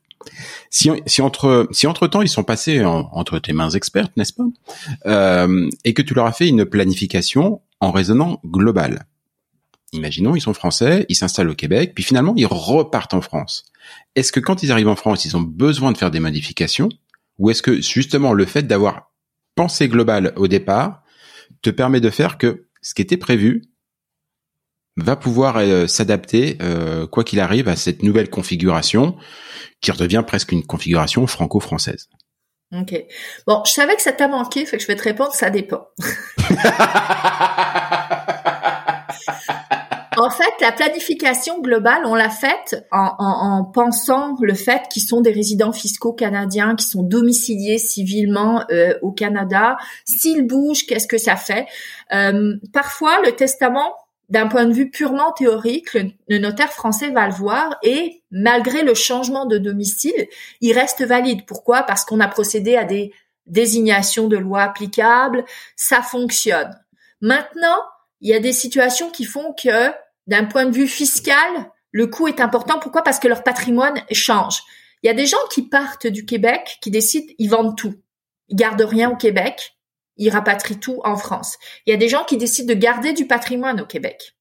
[0.71, 4.47] Si, si entre si entre temps ils sont passés entre tes mains expertes, n'est-ce pas,
[5.05, 9.05] euh, et que tu leur as fait une planification en raisonnant global.
[9.93, 13.65] Imaginons, ils sont français, ils s'installent au Québec, puis finalement ils repartent en France.
[14.15, 16.89] Est-ce que quand ils arrivent en France, ils ont besoin de faire des modifications?
[17.39, 19.11] Ou est-ce que justement le fait d'avoir
[19.55, 21.03] pensé global au départ
[21.61, 23.63] te permet de faire que ce qui était prévu
[24.97, 29.15] va pouvoir euh, s'adapter euh, quoi qu'il arrive à cette nouvelle configuration
[29.79, 32.09] qui redevient presque une configuration franco-française?
[32.75, 32.93] Ok.
[33.45, 35.87] Bon, je savais que ça t'a manqué, fait que je vais te répondre, ça dépend.
[40.19, 45.31] En fait, la planification globale, on l'a faite en, pensant le fait qu'ils sont des
[45.31, 49.77] résidents fiscaux canadiens, qui sont domiciliés civilement euh, au Canada.
[50.05, 51.67] S'ils bougent, qu'est-ce que ça fait?
[52.13, 53.93] Euh, Parfois, le testament,
[54.29, 58.95] d'un point de vue purement théorique, le, notaire français va le voir et malgré le
[58.95, 60.27] changement de domicile,
[60.61, 61.45] il reste valide.
[61.45, 61.83] Pourquoi?
[61.83, 63.13] Parce qu'on a procédé à des
[63.45, 65.45] désignations de loi applicables,
[65.75, 66.75] ça fonctionne.
[67.21, 67.83] Maintenant,
[68.21, 69.91] il y a des situations qui font que
[70.27, 72.79] d'un point de vue fiscal, le coût est important.
[72.79, 73.03] Pourquoi?
[73.03, 74.61] Parce que leur patrimoine change.
[75.03, 77.95] Il y a des gens qui partent du Québec, qui décident, ils vendent tout.
[78.49, 79.77] Ils gardent rien au Québec,
[80.17, 81.57] ils rapatrient tout en France.
[81.85, 84.35] Il y a des gens qui décident de garder du patrimoine au Québec.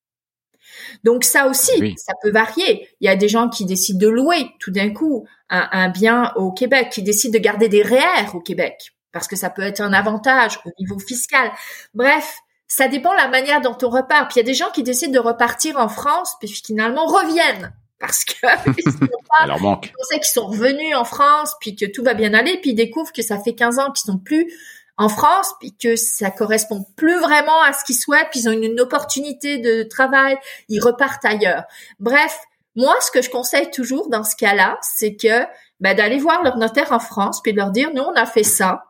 [1.04, 2.88] Donc ça aussi, ça peut varier.
[3.00, 6.32] Il y a des gens qui décident de louer tout d'un coup un, un, bien
[6.36, 9.80] au Québec, qui décident de garder des REER au Québec, parce que ça peut être
[9.80, 11.50] un avantage au niveau fiscal.
[11.94, 14.28] Bref, ça dépend de la manière dont on repart.
[14.28, 17.72] Puis il y a des gens qui décident de repartir en France, puis finalement reviennent
[17.98, 18.34] parce que
[18.78, 19.06] ils sont
[19.38, 19.92] pas, manque.
[20.10, 23.22] qu'ils sont revenus en France, puis que tout va bien aller, puis ils découvrent que
[23.22, 24.52] ça fait 15 ans qu'ils sont plus
[24.98, 28.52] en France, puis que ça correspond plus vraiment à ce qu'ils souhaitent, puis ils ont
[28.52, 30.38] une, opportunité de travail,
[30.68, 31.64] ils repartent ailleurs.
[32.00, 32.38] Bref,
[32.76, 35.46] moi, ce que je conseille toujours dans ce cas-là, c'est que
[35.80, 38.42] ben, d'aller voir leur notaire en France, puis de leur dire, nous, on a fait
[38.42, 38.84] ça.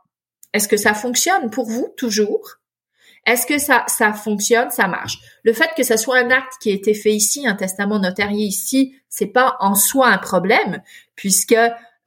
[0.53, 2.59] Est-ce que ça fonctionne pour vous toujours?
[3.27, 6.71] Est-ce que ça, ça fonctionne, ça marche Le fait que ça soit un acte qui
[6.71, 10.83] a été fait ici, un testament notarié ici, c'est pas en soi un problème
[11.17, 11.57] puisque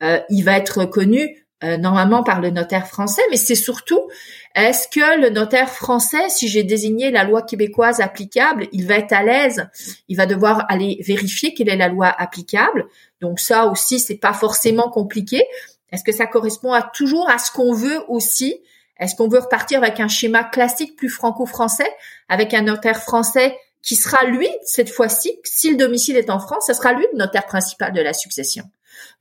[0.02, 4.08] euh, il va être reconnu euh, normalement par le notaire français, mais c'est surtout
[4.56, 9.12] est-ce que le notaire français, si j'ai désigné la loi québécoise applicable, il va être
[9.12, 9.68] à l'aise,
[10.08, 12.88] il va devoir aller vérifier quelle est la loi applicable.
[13.20, 15.44] Donc ça aussi, c'est pas forcément compliqué.
[15.92, 18.62] Est-ce que ça correspond toujours à ce qu'on veut aussi
[19.00, 21.90] est-ce qu'on veut repartir avec un schéma classique plus franco-français,
[22.28, 26.66] avec un notaire français qui sera lui, cette fois-ci, si le domicile est en France,
[26.68, 28.66] ce sera lui le notaire principal de la succession.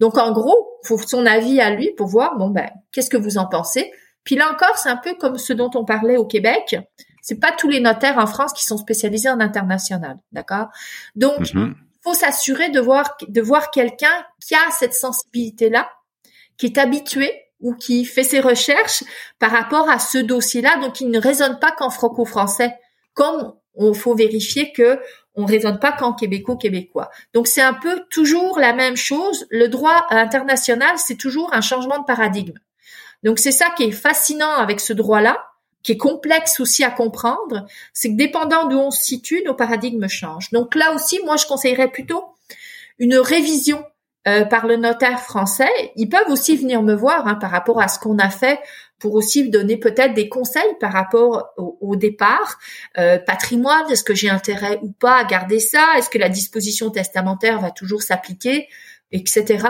[0.01, 3.39] Donc en gros, faut son avis à lui pour voir, bon ben, qu'est-ce que vous
[3.39, 3.93] en pensez
[4.25, 6.77] Puis là encore, c'est un peu comme ce dont on parlait au Québec.
[7.23, 10.69] C'est pas tous les notaires en France qui sont spécialisés en international, d'accord?
[11.15, 11.75] Donc, mm-hmm.
[12.03, 15.89] faut s'assurer de voir de voir quelqu'un qui a cette sensibilité-là,
[16.57, 19.05] qui est habitué ou qui fait ses recherches
[19.39, 22.77] par rapport à ce dossier-là, donc il ne résonne pas qu'en franco-français,
[23.15, 24.99] comme on faut vérifier que
[25.35, 27.11] on raisonne pas qu'en québécois-québécois.
[27.33, 29.47] Donc c'est un peu toujours la même chose.
[29.51, 32.59] Le droit international, c'est toujours un changement de paradigme.
[33.23, 35.45] Donc c'est ça qui est fascinant avec ce droit-là,
[35.83, 40.09] qui est complexe aussi à comprendre, c'est que dépendant d'où on se situe, nos paradigmes
[40.09, 40.51] changent.
[40.51, 42.25] Donc là aussi, moi, je conseillerais plutôt
[42.99, 43.85] une révision
[44.27, 45.71] euh, par le notaire français.
[45.97, 48.59] Ils peuvent aussi venir me voir hein, par rapport à ce qu'on a fait
[48.99, 52.59] pour aussi donner peut-être des conseils par rapport au, départ.
[52.99, 55.85] Euh, patrimoine, est-ce que j'ai intérêt ou pas à garder ça?
[55.97, 58.69] Est-ce que la disposition testamentaire va toujours s'appliquer?
[59.13, 59.65] Etc.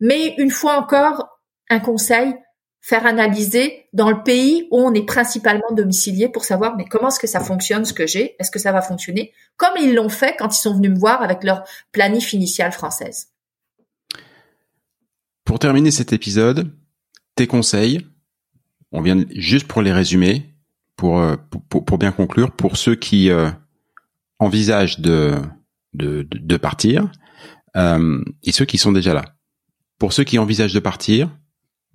[0.00, 1.40] Mais une fois encore,
[1.70, 2.34] un conseil,
[2.82, 7.18] faire analyser dans le pays où on est principalement domicilié pour savoir mais comment est-ce
[7.18, 8.36] que ça fonctionne ce que j'ai?
[8.38, 9.32] Est-ce que ça va fonctionner?
[9.56, 13.28] Comme ils l'ont fait quand ils sont venus me voir avec leur planif initial française.
[15.46, 16.72] Pour terminer cet épisode,
[17.36, 18.04] tes conseils,
[18.90, 20.56] on vient juste pour les résumer,
[20.96, 21.36] pour, euh,
[21.68, 23.48] pour, bien conclure, pour ceux qui euh,
[24.40, 25.36] envisagent de,
[25.94, 27.10] de, de partir
[27.76, 29.36] euh, et ceux qui sont déjà là.
[29.98, 31.30] Pour ceux qui envisagent de partir,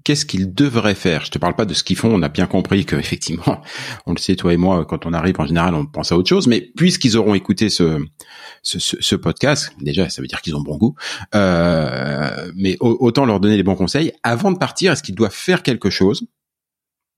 [0.03, 1.25] qu'est-ce qu'ils devraient faire?
[1.25, 2.13] Je te parle pas de ce qu'ils font.
[2.13, 3.61] On a bien compris que effectivement,
[4.05, 6.29] on le sait toi et moi, quand on arrive en général, on pense à autre
[6.29, 6.47] chose.
[6.47, 10.95] Mais puisqu'ils auront écouté ce, podcast, déjà, ça veut dire qu'ils ont bon goût.
[11.35, 14.91] Euh, mais autant leur donner les bons conseils avant de partir.
[14.91, 16.27] Est-ce qu'ils doivent faire quelque chose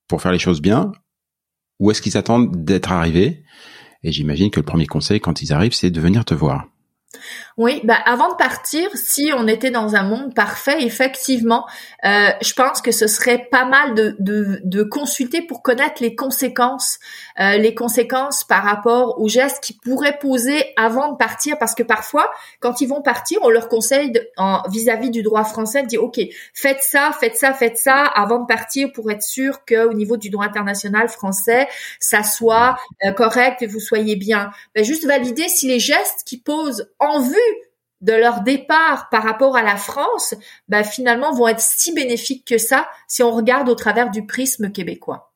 [0.08, 0.92] pour faire les choses bien,
[1.80, 3.44] ou est-ce qu'ils attendent d'être arrivés?
[4.04, 6.68] Et j'imagine que le premier conseil quand ils arrivent, c'est de venir te voir.
[7.58, 11.66] Oui, bah avant de partir, si on était dans un monde parfait, effectivement,
[12.04, 16.16] euh, je pense que ce serait pas mal de, de, de consulter pour connaître les
[16.16, 16.98] conséquences,
[17.40, 21.84] euh, les conséquences par rapport aux gestes qu'ils pourraient poser avant de partir, parce que
[21.84, 22.28] parfois,
[22.60, 26.20] quand ils vont partir, on leur conseille en vis-à-vis du droit français de dire ok,
[26.56, 30.18] faites ça, faites ça, faites ça avant de partir pour être sûr que au niveau
[30.18, 31.68] du droit international français,
[32.00, 34.50] ça soit euh, correct et vous soyez bien.
[34.74, 37.43] Ben, juste valider si les gestes qu'ils posent en vue
[38.04, 40.36] de leur départ par rapport à la France,
[40.68, 44.72] bah, finalement vont être si bénéfiques que ça si on regarde au travers du prisme
[44.72, 45.34] québécois.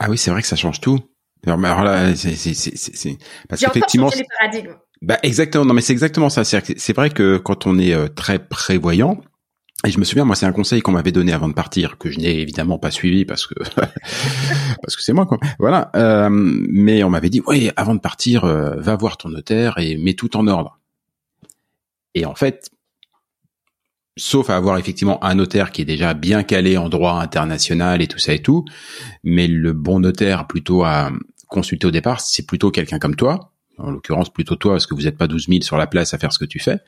[0.00, 0.98] Ah oui, c'est vrai que ça change tout.
[1.46, 4.76] Alors, là, c'est parce qu'effectivement, les paradigmes.
[5.02, 5.66] Bah exactement.
[5.66, 6.42] Non, mais c'est exactement ça.
[6.44, 9.20] C'est vrai que quand on est euh, très prévoyant,
[9.86, 12.10] et je me souviens, moi, c'est un conseil qu'on m'avait donné avant de partir, que
[12.10, 13.54] je n'ai évidemment pas suivi parce que
[14.82, 15.38] parce que c'est moi, quoi.
[15.58, 15.90] Voilà.
[15.96, 19.98] Euh, mais on m'avait dit, oui, avant de partir, euh, va voir ton notaire et
[19.98, 20.80] mets tout en ordre.
[22.14, 22.70] Et en fait,
[24.16, 28.06] sauf à avoir effectivement un notaire qui est déjà bien calé en droit international et
[28.06, 28.64] tout ça et tout,
[29.22, 31.10] mais le bon notaire plutôt à
[31.48, 35.02] consulter au départ, c'est plutôt quelqu'un comme toi, en l'occurrence plutôt toi parce que vous
[35.02, 36.78] n'êtes pas 12 000 sur la place à faire ce que tu fais,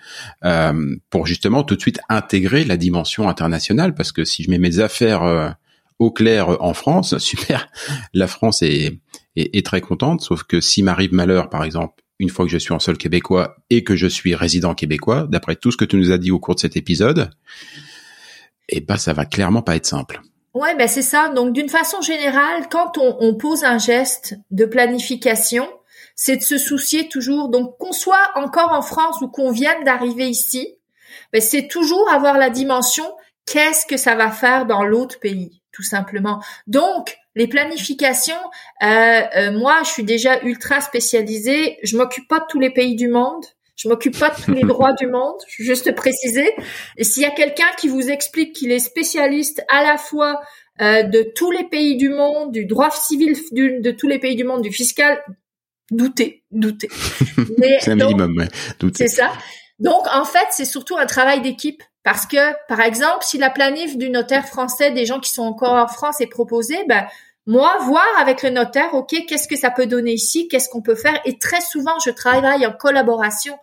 [0.45, 4.59] euh, pour justement tout de suite intégrer la dimension internationale parce que si je mets
[4.59, 5.51] mes affaires euh,
[5.99, 7.69] au clair en France, super,
[8.15, 9.01] la France est,
[9.35, 12.59] est, est très contente, sauf que si m'arrive malheur par exemple une fois que je
[12.59, 15.97] suis en sol québécois et que je suis résident québécois, d'après tout ce que tu
[15.97, 17.31] nous as dit au cours de cet épisode,
[18.69, 20.21] eh ben ça va clairement pas être simple.
[20.55, 21.29] Ouais, ben c'est ça.
[21.29, 25.69] Donc d'une façon générale, quand on, on pose un geste de planification,
[26.15, 27.51] c'est de se soucier toujours.
[27.51, 30.77] Donc qu'on soit encore en France ou qu'on vienne d'arriver ici,
[31.33, 33.05] ben, c'est toujours avoir la dimension
[33.45, 36.43] qu'est-ce que ça va faire dans l'autre pays, tout simplement.
[36.67, 38.35] Donc les planifications,
[38.83, 38.87] euh,
[39.37, 41.79] euh, moi, je suis déjà ultra spécialisée.
[41.83, 43.45] Je m'occupe pas de tous les pays du monde.
[43.77, 46.51] Je m'occupe pas de tous les droits du monde, juste préciser.
[46.97, 50.41] Et s'il y a quelqu'un qui vous explique qu'il est spécialiste à la fois
[50.81, 54.45] euh, de tous les pays du monde, du droit civil de tous les pays du
[54.45, 55.23] monde, du fiscal,
[55.91, 56.89] doutez, doutez.
[57.81, 58.49] c'est un minimum, ouais.
[58.95, 59.31] C'est ça.
[59.79, 61.83] Donc, en fait, c'est surtout un travail d'équipe.
[62.07, 65.73] Parce que, par exemple, si la planif du notaire français des gens qui sont encore
[65.73, 67.05] en France est proposée, ben,
[67.47, 70.97] moi, voir avec le notaire, OK, qu'est-ce que ça peut donner ici, qu'est-ce qu'on peut
[70.97, 71.21] faire.
[71.25, 73.57] Et très souvent, je travaille en collaboration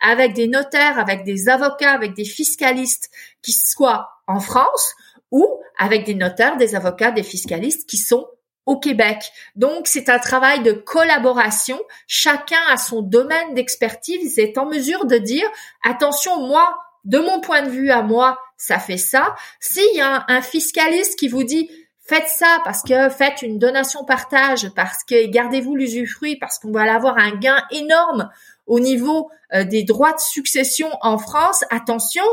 [0.00, 3.10] avec des notaires, avec des avocats, avec des fiscalistes
[3.42, 4.94] qui soient en France
[5.30, 5.46] ou
[5.78, 8.26] avec des notaires, des avocats, des fiscalistes qui sont
[8.66, 9.32] au Québec.
[9.56, 11.80] Donc, c'est un travail de collaboration.
[12.06, 15.48] Chacun a son domaine d'expertise est en mesure de dire,
[15.82, 19.34] attention, moi, de mon point de vue à moi, ça fait ça.
[19.58, 21.70] S'il y a un, fiscaliste qui vous dit,
[22.10, 26.92] faites ça parce que faites une donation partage, parce que gardez-vous l'usufruit, parce qu'on va
[26.92, 28.30] avoir un gain énorme
[28.66, 32.24] au niveau euh, des droits de succession en France, attention,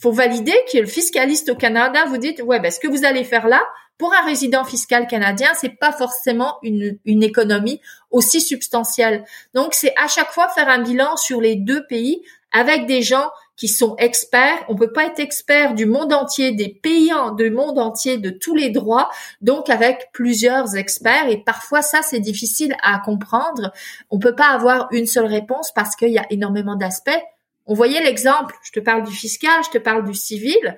[0.00, 3.24] faut valider que le fiscaliste au Canada vous dit, ouais, ben, ce que vous allez
[3.24, 3.62] faire là,
[3.98, 7.80] pour un résident fiscal canadien, c'est pas forcément une, une économie
[8.10, 9.24] aussi substantielle.
[9.54, 12.22] Donc, c'est à chaque fois faire un bilan sur les deux pays
[12.52, 14.64] avec des gens qui sont experts.
[14.68, 18.54] On peut pas être expert du monde entier, des pays du monde entier, de tous
[18.54, 19.10] les droits.
[19.40, 21.28] Donc, avec plusieurs experts.
[21.28, 23.72] Et parfois, ça, c'est difficile à comprendre.
[24.10, 27.22] On peut pas avoir une seule réponse parce qu'il y a énormément d'aspects.
[27.66, 28.54] On voyait l'exemple.
[28.62, 30.76] Je te parle du fiscal, je te parle du civil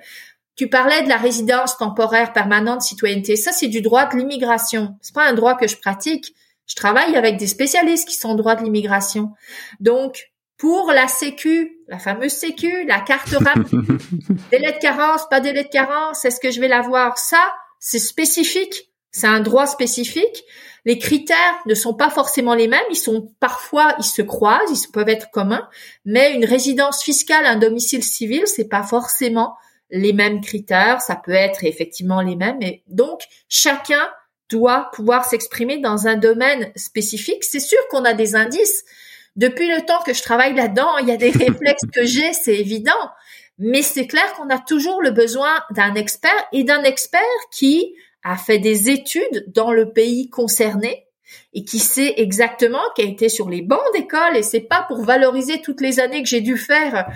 [0.55, 3.35] Tu parlais de la résidence temporaire permanente citoyenneté.
[3.35, 4.95] Ça, c'est du droit de l'immigration.
[5.01, 6.33] C'est pas un droit que je pratique.
[6.65, 9.33] Je travaille avec des spécialistes qui sont en droit de l'immigration.
[9.79, 13.97] Donc, pour la Sécu, la fameuse Sécu, la carte rapide,
[14.51, 17.17] délai de carence, pas délai de carence, est-ce que je vais l'avoir?
[17.17, 17.41] Ça,
[17.79, 20.43] c'est spécifique, c'est un droit spécifique.
[20.83, 24.91] Les critères ne sont pas forcément les mêmes, ils sont parfois, ils se croisent, ils
[24.91, 25.67] peuvent être communs,
[26.03, 29.55] mais une résidence fiscale, un domicile civil, c'est pas forcément
[29.91, 34.09] les mêmes critères, ça peut être effectivement les mêmes, et donc chacun
[34.49, 37.43] doit pouvoir s'exprimer dans un domaine spécifique.
[37.43, 38.83] C'est sûr qu'on a des indices.
[39.39, 42.57] Depuis le temps que je travaille là-dedans, il y a des réflexes que j'ai, c'est
[42.57, 42.91] évident.
[43.57, 48.35] Mais c'est clair qu'on a toujours le besoin d'un expert et d'un expert qui a
[48.35, 51.05] fait des études dans le pays concerné
[51.53, 55.05] et qui sait exactement, qui a été sur les bancs d'école, et c'est pas pour
[55.05, 57.07] valoriser toutes les années que j'ai dû faire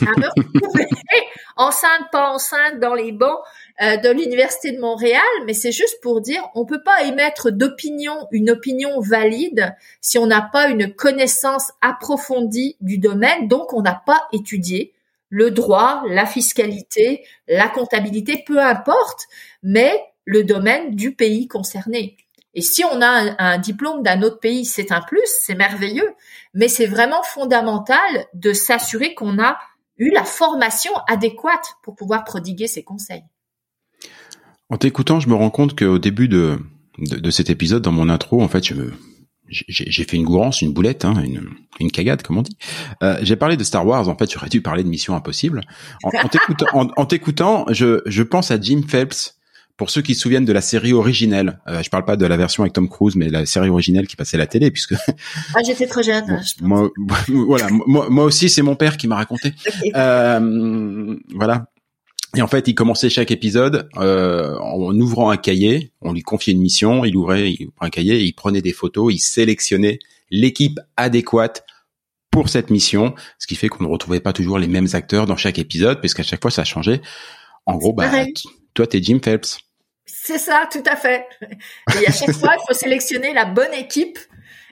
[0.00, 0.26] à me
[1.56, 3.38] enceinte, pas enceinte, dans les bancs
[3.80, 8.50] de l'université de Montréal, mais c'est juste pour dire, on peut pas émettre d'opinion, une
[8.50, 14.26] opinion valide, si on n'a pas une connaissance approfondie du domaine, donc on n'a pas
[14.32, 14.94] étudié
[15.30, 19.26] le droit, la fiscalité, la comptabilité, peu importe,
[19.62, 19.92] mais
[20.24, 22.16] le domaine du pays concerné.
[22.54, 26.14] Et si on a un, diplôme d'un autre pays, c'est un plus, c'est merveilleux,
[26.54, 29.58] mais c'est vraiment fondamental de s'assurer qu'on a
[29.98, 33.24] eu la formation adéquate pour pouvoir prodiguer ces conseils.
[34.70, 36.58] En t'écoutant, je me rends compte qu'au début de,
[36.98, 38.92] de, cet épisode, dans mon intro, en fait, je me,
[39.48, 41.48] j'ai fait une gourance, une boulette, hein, une,
[41.80, 42.56] une cagade, comme on dit.
[43.02, 44.08] Euh, j'ai parlé de Star Wars.
[44.08, 45.62] En fait, j'aurais dû parler de Mission Impossible.
[46.02, 49.38] En, t'écoutant, je, je pense à Jim Phelps
[49.78, 52.36] pour ceux qui se souviennent de la série originelle, euh, je parle pas de la
[52.36, 54.94] version avec Tom Cruise, mais la série originelle qui passait à la télé, puisque
[55.54, 56.42] ah j'étais trop jeune.
[56.60, 56.90] moi,
[57.28, 59.54] voilà, moi, moi, aussi c'est mon père qui m'a raconté.
[59.94, 61.66] Euh, voilà.
[62.36, 65.92] Et en fait, il commençait chaque épisode euh, en ouvrant un cahier.
[66.02, 69.18] On lui confiait une mission, il ouvrait, il un cahier, il prenait des photos, il
[69.18, 69.98] sélectionnait
[70.30, 71.64] l'équipe adéquate
[72.30, 75.36] pour cette mission, ce qui fait qu'on ne retrouvait pas toujours les mêmes acteurs dans
[75.36, 77.00] chaque épisode, puisqu'à chaque fois ça changeait.
[77.64, 78.10] En gros, bah,
[78.74, 79.58] toi, t'es Jim Phelps.
[80.06, 81.26] C'est ça, tout à fait.
[82.00, 84.18] Et à chaque fois, il faut sélectionner la bonne équipe.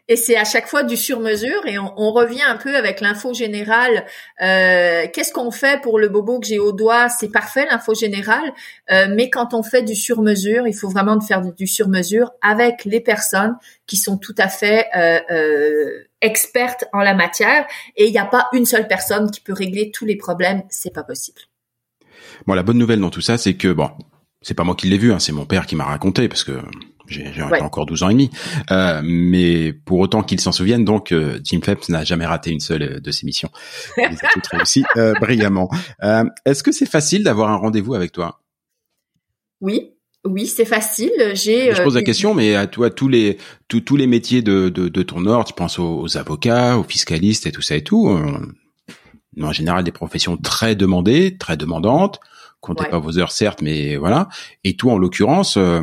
[0.09, 4.07] Et c'est à chaque fois du sur-mesure et on, revient un peu avec l'info générale.
[4.41, 7.09] Euh, qu'est-ce qu'on fait pour le bobo que j'ai au doigt?
[7.09, 8.53] C'est parfait l'info générale,
[8.91, 13.01] euh, mais quand on fait du sur-mesure, il faut vraiment faire du sur-mesure avec les
[13.01, 17.67] personnes qui sont tout à fait euh, expertes en la matière.
[17.97, 20.63] Et il n'y a pas une seule personne qui peut régler tous les problèmes.
[20.69, 21.41] C'est pas possible.
[22.47, 23.91] Bon, la bonne nouvelle dans tout ça, c'est que bon,
[24.41, 26.61] c'est pas moi qui l'ai vu, hein, c'est mon père qui m'a raconté parce que
[27.09, 28.31] j'ai encore 12 ans et demi.
[28.71, 32.61] Euh, mais pour autant qu'il s'en souvienne, donc euh, Jim Phelps n'a jamais raté une
[32.61, 33.51] seule euh, de ses missions.
[33.97, 35.71] Il a toutes réussi euh, brillamment.
[36.03, 38.41] Euh, Est-ce que c'est facile d'avoir un rendez-vous avec toi?
[39.61, 39.93] Oui.
[40.25, 41.13] Oui, c'est facile.
[41.35, 41.73] J'ai.
[41.73, 43.39] Je pose la question, mais à toi, tous les
[43.69, 47.47] tous, tous les métiers de, de, de ton ordre, tu penses aux, avocats, aux fiscalistes
[47.47, 48.09] et tout ça et tout.
[49.41, 52.19] en général, des professions très demandées, très demandantes
[52.67, 54.29] comptez pas vos heures certes, mais voilà.
[54.65, 55.83] Et toi, en l'occurrence, euh,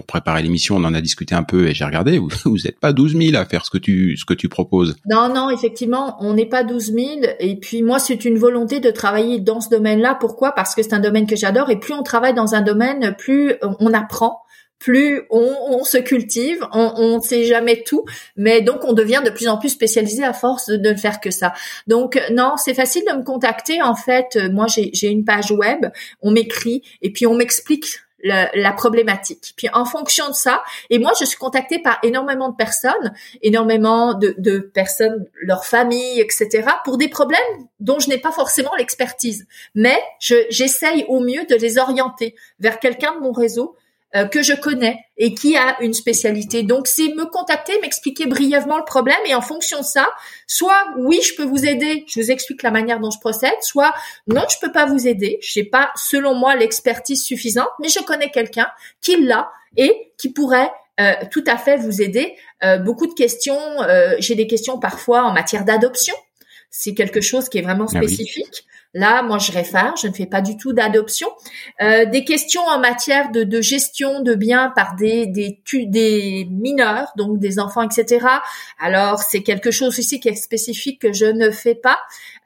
[0.00, 2.18] pour préparer l'émission, on en a discuté un peu et j'ai regardé.
[2.18, 2.30] Vous,
[2.64, 4.96] n'êtes pas 12 000 à faire ce que tu ce que tu proposes.
[5.04, 7.08] Non, non, effectivement, on n'est pas 12 000.
[7.38, 10.16] Et puis moi, c'est une volonté de travailler dans ce domaine-là.
[10.18, 10.52] Pourquoi?
[10.52, 11.68] Parce que c'est un domaine que j'adore.
[11.68, 14.40] Et plus on travaille dans un domaine, plus on apprend
[14.78, 19.46] plus on, se cultive, on ne sait jamais tout, mais donc on devient de plus
[19.46, 21.52] en plus spécialisé à force de, ne faire que ça.
[21.86, 23.82] Donc non, c'est facile de me contacter.
[23.82, 25.84] En fait, moi j'ai une page web,
[26.22, 29.52] on m'écrit et puis on m'explique la, problématique.
[29.56, 33.12] Puis en fonction de ça, et moi je suis contactée par énormément de personnes,
[33.42, 37.40] énormément de, de personnes, leurs familles, etc., pour des problèmes
[37.80, 39.46] dont je n'ai pas forcément l'expertise.
[39.74, 43.76] Mais j'essaye au mieux de les orienter vers quelqu'un de mon réseau
[44.16, 46.64] euh, que je connais et qui a une spécialité.
[46.64, 50.08] Donc c'est me contacter, m'expliquer brièvement le problème et en fonction de ça,
[50.48, 53.94] soit oui, je peux vous aider, je vous explique la manière dont je procède, soit
[54.26, 58.30] non, je peux pas vous aider, j'ai pas selon moi l'expertise suffisante, mais je connais
[58.30, 58.68] quelqu'un
[59.00, 62.34] qui l'a et qui pourrait euh, tout à fait vous aider.
[62.64, 63.60] Euh, beaucoup de questions,
[64.18, 66.16] j'ai des questions parfois en matière d'adoption.
[66.70, 68.64] C'est quelque chose qui est vraiment ah spécifique.
[68.92, 71.28] Là, moi, je réfère, je ne fais pas du tout d'adoption.
[71.80, 77.12] Euh, des questions en matière de, de, gestion de biens par des, des, des mineurs,
[77.16, 78.26] donc des enfants, etc.
[78.80, 81.98] Alors, c'est quelque chose ici qui est spécifique que je ne fais pas.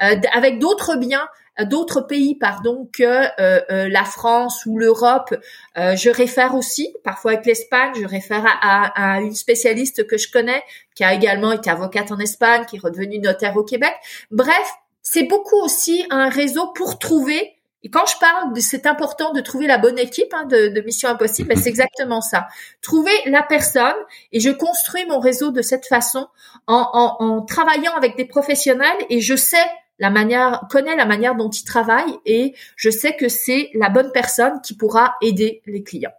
[0.03, 1.27] Euh, avec d'autres biens,
[1.63, 5.35] d'autres pays, pardon, que euh, euh, la France ou l'Europe.
[5.77, 10.31] je réfère aussi, parfois avec l'Espagne, je réfère à, à, à, une spécialiste que je
[10.31, 10.63] connais,
[10.95, 13.95] qui a également été avocate en Espagne, qui est redevenue notaire au Québec.
[14.31, 19.33] Bref, c'est beaucoup aussi un réseau pour trouver Et quand je parle de c'est important
[19.33, 22.49] de trouver la bonne équipe hein, de, de, Mission Impossible, ben, c'est exactement ça.
[22.81, 23.95] Trouver la personne
[24.33, 26.27] et je construis mon réseau de cette façon
[26.67, 29.67] en, en, en travaillant avec des professionnels et je sais
[29.99, 34.11] la manière, connais la manière dont ils travaillent et je sais que c'est la bonne
[34.13, 36.13] personne qui pourra aider les clients.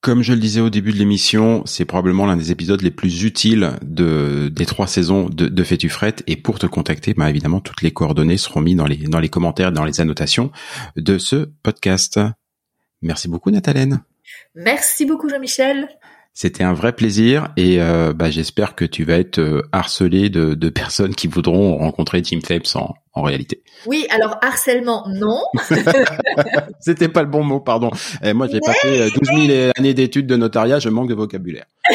[0.00, 3.24] Comme je le disais au début de l'émission, c'est probablement l'un des épisodes les plus
[3.24, 5.90] utiles de, des trois saisons de, de Fais-tu
[6.28, 9.28] Et pour te contacter, bah évidemment, toutes les coordonnées seront mises dans les, dans les
[9.28, 10.52] commentaires, dans les annotations
[10.96, 12.20] de ce podcast.
[13.02, 14.00] Merci beaucoup, Nathalène.
[14.54, 15.88] Merci beaucoup, Jean-Michel.
[16.40, 20.68] C'était un vrai plaisir et euh, bah, j'espère que tu vas être euh, harcelé de,
[20.68, 23.62] personnes qui voudront rencontrer Tim Phelps en, en réalité.
[23.86, 25.42] Oui, alors harcèlement, non.
[26.80, 27.90] C'était pas le bon mot, pardon.
[28.22, 31.66] Eh, moi, j'ai passé 12 euh, 000 années d'études de notariat, je manque de vocabulaire.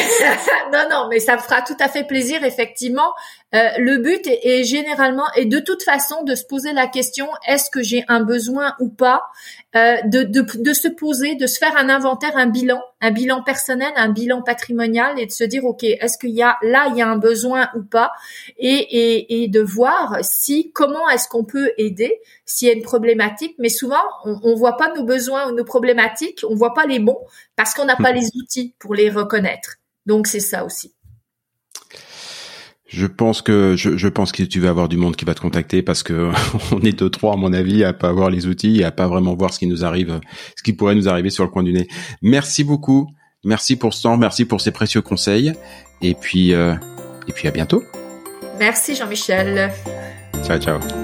[0.72, 3.12] non, non, mais ça me fera tout à fait plaisir, effectivement.
[3.54, 7.28] Euh, le but est, est, généralement, et de toute façon, de se poser la question,
[7.46, 9.22] est-ce que j'ai un besoin ou pas
[9.76, 13.42] euh, de, de, de, se poser, de se faire un inventaire, un bilan, un bilan
[13.42, 16.96] personnel, un bilan patrimonial, et de se dire, OK, est-ce qu'il y a, là, il
[16.96, 18.12] y a un besoin ou pas,
[18.58, 22.82] et, et, et de voir si, comment est-ce qu'on peut aider s'il y a une
[22.82, 23.54] problématique?
[23.58, 26.98] Mais souvent, on, on voit pas nos besoins ou nos problématiques, on voit pas les
[26.98, 27.18] bons
[27.56, 28.16] parce qu'on n'a pas hmm.
[28.16, 29.76] les outils pour les reconnaître.
[30.06, 30.94] Donc c'est ça aussi.
[32.86, 35.40] Je pense que je, je, pense que tu vas avoir du monde qui va te
[35.40, 36.30] contacter parce que
[36.72, 39.08] on est deux trois à mon avis à pas avoir les outils et à pas
[39.08, 40.20] vraiment voir ce qui nous arrive,
[40.56, 41.88] ce qui pourrait nous arriver sur le coin du nez.
[42.22, 43.08] Merci beaucoup,
[43.42, 45.52] merci pour ce temps, merci pour ces précieux conseils
[46.02, 46.74] et puis euh,
[47.26, 47.82] et puis à bientôt.
[48.58, 49.72] Merci Jean-Michel.
[50.44, 51.03] Ciao ciao.